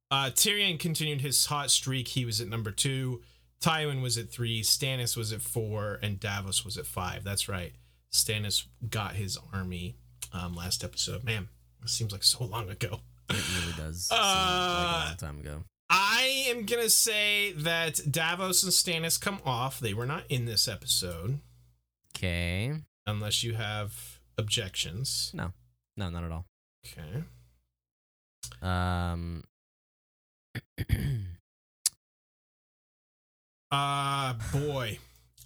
[0.09, 2.07] Uh, Tyrion continued his hot streak.
[2.09, 3.21] He was at number two.
[3.61, 7.23] Tywin was at three, Stannis was at four, and Davos was at five.
[7.23, 7.73] That's right.
[8.11, 9.95] Stannis got his army
[10.33, 11.23] um, last episode.
[11.23, 11.47] Man,
[11.83, 13.01] it seems like so long ago.
[13.29, 14.05] It really does.
[14.09, 15.63] seem like Uh, a long time ago.
[15.93, 19.79] I am gonna say that Davos and Stannis come off.
[19.81, 21.39] They were not in this episode,
[22.15, 22.73] Okay.
[23.05, 25.31] unless you have objections.
[25.33, 25.51] No,
[25.97, 26.45] No, not at all.
[26.85, 27.23] Okay.
[28.61, 29.43] Um.
[33.71, 34.99] Uh boy.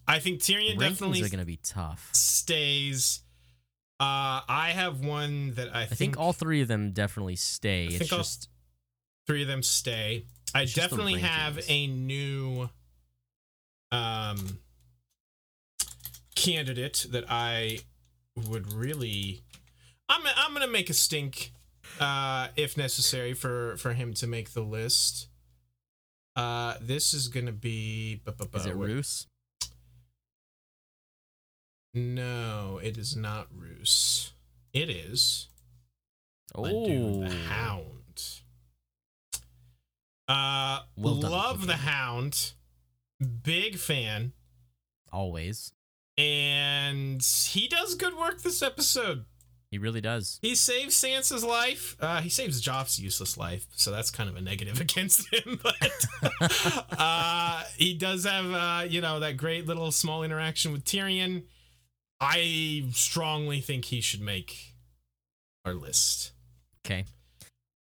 [0.07, 2.09] I think Tyrion rankings definitely are gonna be tough.
[2.13, 3.21] stays.
[3.99, 7.83] Uh I have one that I, I think all three of them definitely stay.
[7.85, 8.49] I It's think all- just
[9.27, 10.25] three of them stay.
[10.53, 12.69] I It's definitely have a new
[13.91, 14.59] um
[16.35, 17.79] candidate that I
[18.35, 19.41] would really
[20.09, 21.51] I'm I'm going to make a stink
[21.99, 25.27] uh if necessary for for him to make the list.
[26.35, 28.21] Uh this is going to be
[28.53, 28.75] is it.
[28.75, 29.27] Roose?
[31.93, 34.33] No, it is not Roose.
[34.73, 35.47] It is
[36.53, 37.94] Oh, the Hound.
[40.27, 42.53] Uh, Well done, love the Hound.
[43.43, 44.33] Big fan,
[45.11, 45.71] always.
[46.17, 49.25] and he does good work this episode.
[49.71, 50.39] He really does.
[50.41, 51.95] He saves Sansa's life.
[51.99, 55.59] Uh, he saves Joff's useless life, so that's kind of a negative against him.
[55.61, 56.05] But
[56.97, 61.43] uh, he does have, uh, you know, that great little small interaction with Tyrion.
[62.21, 64.73] I strongly think he should make
[65.65, 66.31] our list.
[66.85, 67.05] Okay.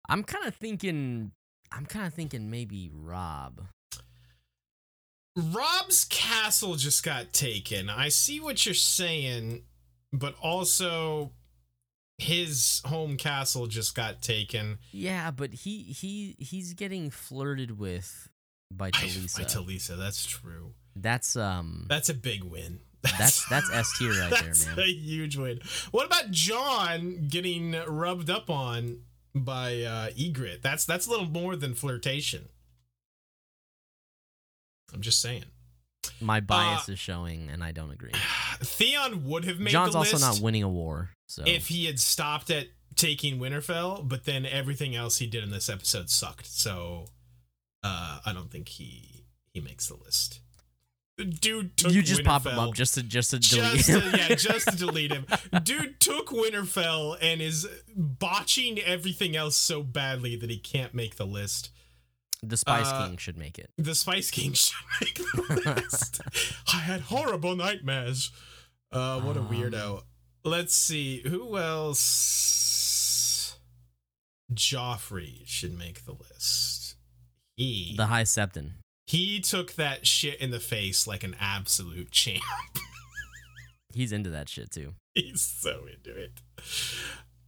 [0.10, 1.32] I'm kind of thinking.
[1.72, 3.62] I'm kind of thinking maybe Robb.
[5.36, 7.90] Robb's castle just got taken.
[7.90, 9.64] I see what you're saying,
[10.12, 11.32] but also
[12.18, 18.28] his home castle just got taken Yeah, but he he he's getting flirted with
[18.72, 19.38] by Talisa.
[19.38, 19.98] by Talisa.
[19.98, 20.74] That's true.
[20.96, 21.86] That's um.
[21.88, 22.80] That's a big win.
[23.04, 24.80] That's that's S tier right there, That's man.
[24.80, 25.60] a huge win.
[25.92, 29.02] What about Jon getting rubbed up on
[29.34, 30.62] by uh, Ygritte?
[30.62, 32.50] That's that's a little more than flirtation.
[34.94, 35.46] I'm just saying.
[36.22, 38.12] My bias is showing, and I don't agree.
[38.60, 42.50] Theon would have made Jon's also not winning a war, so if he had stopped
[42.50, 46.48] at taking Winterfell, but then everything else he did in this episode sucked.
[46.48, 47.06] So
[47.84, 50.40] uh, I don't think he he makes the list.
[51.18, 54.02] Dude took you just pop him up just to just to delete just him.
[54.12, 55.26] to, yeah, just to delete him.
[55.64, 61.26] Dude took Winterfell and is botching everything else so badly that he can't make the
[61.26, 61.72] list.
[62.44, 63.72] the Spice uh, King should make it.
[63.80, 66.22] The Spice King should make the list.
[66.72, 68.30] I had horrible nightmares.
[68.92, 70.04] Uh, what a Um, weirdo.
[70.44, 73.58] Let's see who else.
[74.54, 76.96] Joffrey should make the list.
[77.56, 78.74] He The High Septon.
[79.08, 82.44] He took that shit in the face like an absolute champ.
[83.94, 84.94] He's into that shit too.
[85.16, 86.42] He's so into it.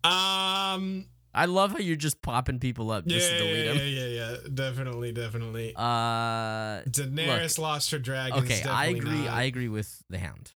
[0.03, 1.05] Um.
[1.31, 3.77] I love how you're just popping people up just yeah, to delete yeah, them.
[3.77, 4.37] yeah, yeah, yeah.
[4.51, 5.73] Definitely, definitely.
[5.75, 8.45] Uh, Daenerys lost her dragons.
[8.45, 9.25] okay, I agree.
[9.25, 9.29] not.
[9.29, 10.53] I agree with the Hound.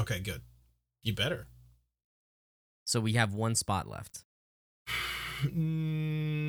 [0.00, 0.40] Okay, good.
[1.04, 1.46] You better.
[2.84, 4.24] So we have one spot left.
[5.42, 6.41] Mm,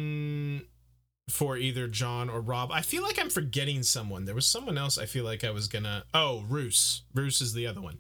[1.29, 2.71] for either Jon or Robb.
[2.71, 4.25] I feel like I'm forgetting someone.
[4.25, 6.03] There was someone else I feel like I was gonna.
[6.13, 7.03] Oh, Roose.
[7.13, 7.99] Roose is the other one.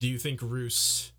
[0.00, 1.12] Do you think Roose?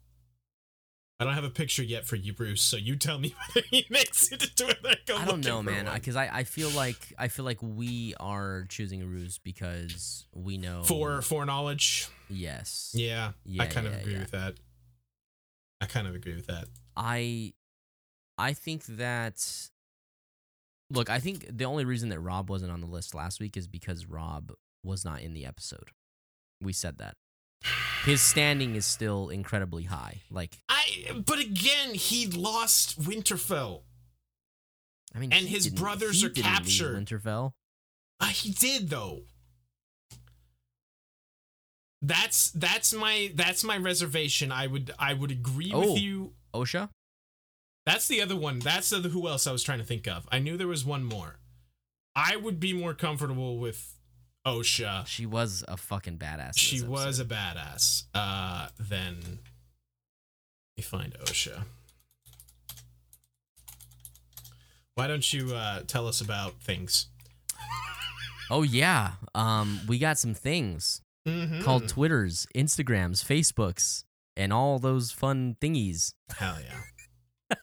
[1.21, 2.61] I don't have a picture yet for you, Bruce.
[2.61, 5.61] So you tell me whether he makes it to whether I go I don't know,
[5.61, 10.57] man, because I, I feel like I feel like we are choosing Roose because we
[10.57, 12.07] know for foreknowledge.
[12.29, 12.91] yes.
[12.95, 14.19] Yeah, Yeah, I kind yeah, of agree yeah.
[14.19, 14.53] with that.
[15.81, 16.67] I kind of agree with that.
[16.95, 17.53] I
[18.37, 19.45] I think that
[20.91, 23.67] look, I think the only reason that Robb wasn't on the list last week is
[23.67, 24.51] because Robb
[24.83, 25.89] was not in the episode.
[26.61, 27.15] We said that.
[28.05, 30.21] His standing is still incredibly high.
[30.31, 33.81] Like, I but again, he lost Winterfell.
[35.13, 36.95] I mean, And his brothers he are captured.
[37.05, 37.51] Winterfell.
[38.21, 39.21] Uh, he did though.
[42.01, 44.51] That's that's my that's my reservation.
[44.51, 45.93] I would I would agree Oh.
[45.93, 46.33] with you.
[46.53, 46.89] Osha?
[47.89, 48.59] That's the other one.
[48.59, 50.27] That's the who else I was trying to think of.
[50.31, 51.37] I knew there was one more.
[52.15, 53.95] I would be more comfortable with
[54.45, 55.07] Osha.
[55.07, 56.51] She was a fucking badass.
[56.55, 58.03] She was a badass.
[58.13, 59.39] Uh, then
[60.77, 61.63] me find Osha.
[64.93, 67.07] Why don't you uh, tell us about things?
[68.51, 69.13] Oh yeah.
[69.33, 71.63] Um, we got some things Mhm.
[71.63, 74.03] called Twitters, Instagrams, Facebooks,
[74.37, 76.13] and all those fun thingies.
[76.37, 76.81] hell yeah.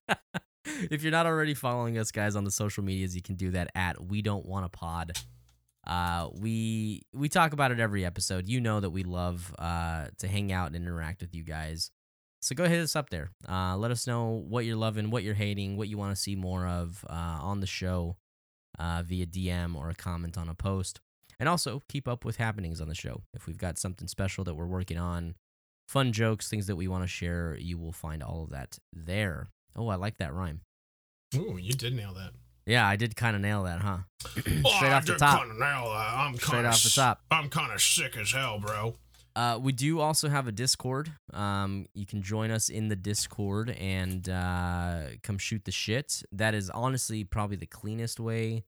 [0.91, 3.71] if you're not already following us, guys, on the social medias, you can do that
[3.75, 5.13] at We Don't Want a Pod.
[5.87, 8.49] Uh, we we talk about it every episode.
[8.49, 11.91] You know that we love uh, to hang out and interact with you guys.
[12.41, 13.31] So go hit us up there.
[13.49, 16.37] Uh, let us know what you're loving, what you're hating, what you want to see
[16.37, 18.17] more of uh, on the show
[18.79, 21.01] uh, via DM or a comment on a post.
[21.39, 23.23] And also keep up with happenings on the show.
[23.35, 25.35] If we've got something special that we're working on,
[25.87, 29.49] fun jokes, things that we want to share, you will find all of that there.
[29.77, 30.61] Oh, I like that rhyme.
[31.35, 32.31] Ooh, you did nail that.
[32.67, 33.99] Yeah, I did kind of nail that, huh?
[34.65, 35.41] Oh, Straight I off the top.
[35.41, 36.15] kinda nail that.
[36.17, 37.21] I'm Straight kinda off the top.
[37.31, 38.95] I'm kind of sick as hell, bro.
[39.37, 41.13] Uh, we do also have a Discord.
[41.35, 46.23] Um, you can join us in the Discord and uh, come shoot the shit.
[46.33, 48.65] That is honestly probably the cleanest way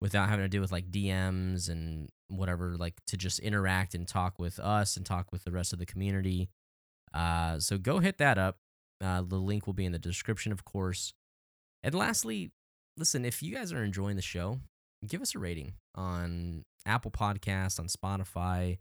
[0.00, 4.38] without having to deal with like DMs and whatever, like to just interact and talk
[4.38, 6.50] with us and talk with the rest of the community.
[7.14, 8.58] Uh, so go hit that up.
[9.00, 11.12] Uh, the link will be in the description, of course.
[11.82, 12.50] And lastly,
[12.96, 14.58] listen, if you guys are enjoying the show,
[15.06, 18.78] give us a rating on Apple Podcasts, on Spotify,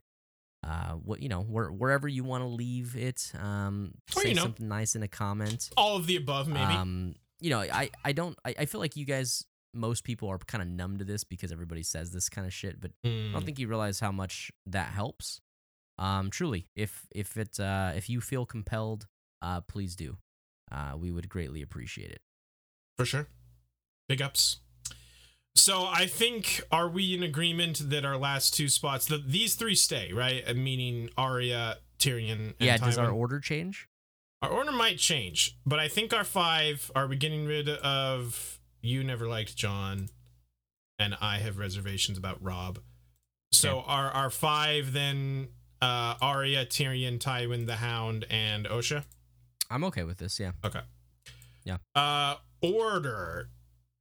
[0.65, 3.31] uh, what you know, where, wherever you want to leave it.
[3.39, 4.41] Um, Or, say you know.
[4.43, 5.69] something nice in a comment.
[5.77, 6.73] All of the above, maybe.
[6.73, 10.39] Um, you know, I I don't I, I feel like you guys most people are
[10.39, 13.33] kind of numb to this because everybody says this kind of shit, but I Mm.
[13.33, 15.39] don't think you realize how much that helps.
[15.99, 19.05] Um, truly, if if it uh, if you feel compelled,
[19.41, 20.17] uh, please do.
[20.71, 22.21] Uh, we would greatly appreciate it.
[22.97, 23.27] For sure.
[24.07, 24.57] Big ups.
[25.55, 29.75] So I think are we in agreement that our last two spots, the, these three
[29.75, 30.43] stay, right?
[30.47, 33.87] Uh, Meaning Arya, Tyrion, and yeah, does our order change?
[34.41, 39.03] Our order might change, but I think our five are we getting rid of you
[39.03, 40.09] never liked Jon,
[40.99, 42.79] and I have reservations about Robb.
[43.51, 45.47] So our our five then
[45.81, 49.05] uh Arya, Tyrion, Tywin, the Hound, and Osha.
[49.69, 50.39] I'm okay with this.
[50.39, 50.51] Yeah.
[50.63, 50.81] Okay.
[51.63, 51.77] Yeah.
[51.95, 53.49] Uh order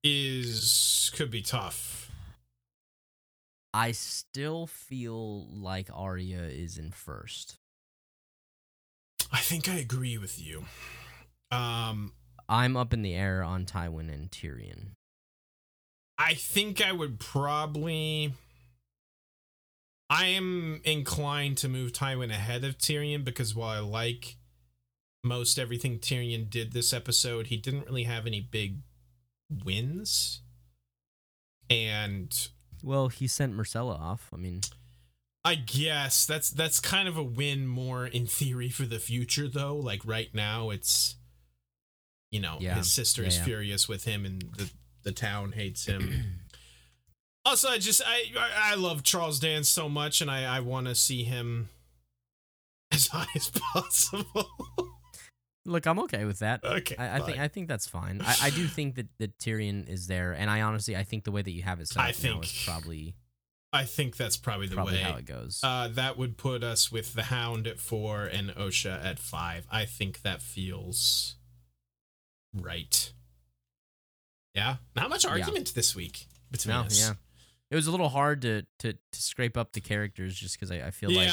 [0.03, 2.11] is could be tough.
[3.75, 7.57] I still feel like Arya is in first.
[9.33, 10.65] I think I agree with you.
[11.51, 12.13] Um
[12.49, 14.93] I'm up in the air on Tywin and Tyrion.
[16.19, 18.33] I think I would probably.
[20.09, 24.37] I am inclined to move Tywin ahead of Tyrion because while I like
[25.27, 28.79] most everything Tyrion did this episode, he didn't really have any big
[29.65, 30.41] wins.
[31.69, 32.49] And
[32.83, 34.31] Well, he sent Myrcella off.
[34.33, 34.61] I mean,
[35.45, 39.77] I guess that's that's kind of a win more in theory for the future though.
[39.77, 41.17] Like right now it's
[42.31, 42.75] you know, Yeah.
[42.75, 43.45] his sister Yeah, is yeah.
[43.45, 44.71] furious with him and the
[45.03, 46.13] the town hates him.
[47.45, 50.89] Also, I just I I I love Charles Dance so much, and I I want
[50.89, 51.69] to see him
[52.91, 54.49] as high as possible.
[55.67, 56.65] look, I'm okay with that.
[56.65, 57.39] okay, I, I think.
[57.39, 58.21] I think that's fine.
[58.25, 61.33] I, I do think that, that Tyrion is there, and I honestly I think the
[61.33, 63.15] way that you have it set I think is probably
[63.73, 65.01] I think that's probably the probably way.
[65.01, 65.61] how it goes.
[65.63, 69.67] Uh, that would put us with the Hound at four and Osha at five.
[69.71, 71.37] I think that feels
[72.55, 73.13] right.
[74.55, 75.33] Yeah, not much Yeah.
[75.33, 76.99] argument this week between no, us.
[76.99, 77.15] yeah,
[77.71, 80.87] it was a little hard to to, to scrape up the characters just because I,
[80.87, 81.31] I feel like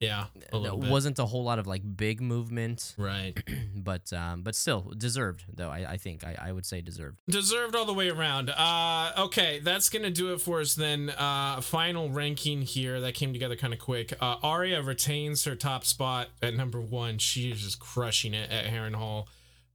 [0.00, 0.42] yeah, yeah.
[0.52, 3.34] A little there wasn't a whole lot of like big movement, right.
[3.74, 5.70] but um, but still deserved though.
[5.70, 7.18] I, I think I, I would say deserved.
[7.28, 8.50] Deserved all the way around.
[8.50, 11.10] Uh, okay, that's gonna do it for us then.
[11.10, 14.12] Uh, final ranking here that came together kind of quick.
[14.20, 17.16] Uh, Arya retains her top spot at number one.
[17.18, 19.26] She is just crushing it at Harrenhal.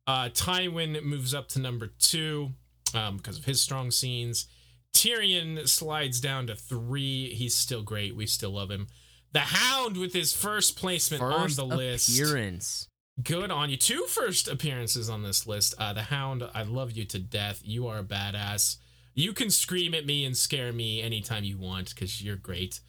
[0.06, 2.52] Uh, Tywin moves up to number two
[2.94, 4.48] um, because of his strong scenes.
[4.94, 7.34] Tyrion slides down to three.
[7.34, 8.16] He's still great.
[8.16, 8.88] We still love him.
[9.34, 12.10] The Hound with his first placement First on the list.
[12.10, 12.88] appearance.
[13.24, 13.78] Good on you.
[13.78, 15.74] Two first appearances on this list.
[15.78, 17.62] Uh, the Hound, I love you to death.
[17.64, 18.78] You are a badass.
[19.14, 22.80] You can scream at me and scare me anytime you want because you're great.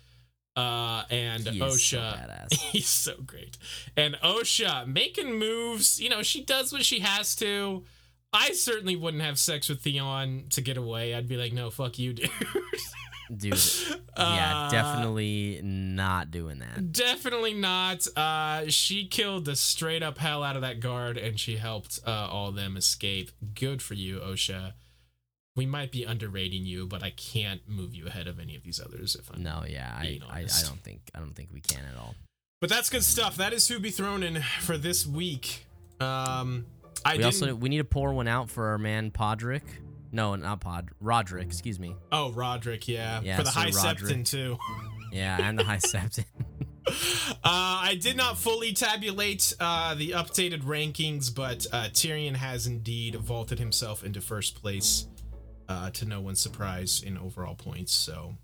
[0.57, 2.53] Uh, and He so Osha, badass.
[2.61, 3.57] he's so great.
[3.97, 6.01] And Osha making moves.
[6.01, 7.85] You know, she does what she has to.
[8.33, 11.15] I certainly wouldn't have sex with Theon to get away.
[11.15, 12.31] I'd be like, no, fuck you, dude.
[13.35, 13.59] Dude,
[14.17, 16.93] yeah, Uh, definitely not doing that.
[16.93, 18.07] Definitely not.
[18.17, 22.11] Uh, she killed the straight up hell out of that guard, and she helped uh,
[22.31, 23.31] all them escape.
[23.55, 24.75] Good for you, Osha.
[25.55, 28.81] We might be underrating you, but I can't move you ahead of any of these
[28.81, 29.15] others.
[29.17, 31.99] If I'm No, yeah, I, I, I don't think I don't think we can at
[31.99, 32.15] all.
[32.61, 33.37] But that's good stuff.
[33.37, 35.67] That is who be thrown in for this week.
[36.01, 36.67] Um,
[37.05, 39.63] I we also we need to pour one out for our man Podrick.
[40.13, 40.91] No, not Pod.
[41.03, 41.97] Rodrik, excuse me.
[42.13, 43.99] oh, Rodrik, yeah, Yeah, for the Sir High Rodrik.
[44.01, 44.59] Septon too.
[45.13, 46.25] Yeah, and the High Septon.
[46.85, 46.91] Uh,
[47.45, 53.61] I did not fully tabulate uh, the updated rankings, but uh, Tyrion has indeed vaulted
[53.61, 55.07] himself into first place
[55.69, 57.93] uh, to no one's surprise in overall points.
[57.95, 58.35] So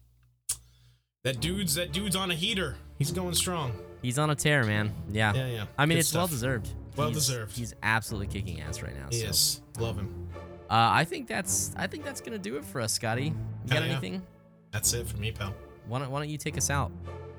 [1.24, 2.76] that dude's that dude's on a heater.
[2.96, 3.72] He's going strong.
[4.02, 4.92] He's on a tear, man.
[5.10, 5.34] Yeah.
[5.34, 5.64] Yeah, yeah.
[5.76, 6.68] I mean, Good it's well deserved.
[6.96, 7.56] Well He's- deserved.
[7.56, 9.08] He's absolutely kicking ass right now.
[9.10, 9.16] So.
[9.18, 10.27] Yes, love him.
[10.70, 13.24] Uh, I think that's I think that's gonna do it for us, Scotty.
[13.24, 13.34] You
[13.68, 13.92] got yeah.
[13.92, 14.22] anything?
[14.70, 15.54] That's it for me, pal.
[15.86, 16.92] Why don't Why don't you take us out?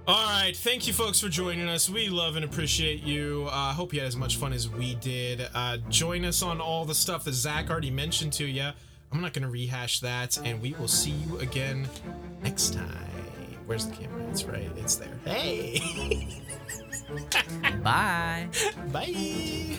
[0.07, 1.87] All right, thank you folks for joining us.
[1.87, 3.47] We love and appreciate you.
[3.51, 5.47] I uh, hope you had as much fun as we did.
[5.53, 8.71] Uh, join us on all the stuff that Zach already mentioned to you.
[9.11, 11.87] I'm not going to rehash that, and we will see you again
[12.41, 12.87] next time.
[13.67, 14.23] Where's the camera?
[14.31, 14.71] It's right.
[14.77, 15.19] It's there.
[15.25, 16.41] Hey.
[17.83, 18.47] Bye.
[18.91, 19.77] Bye.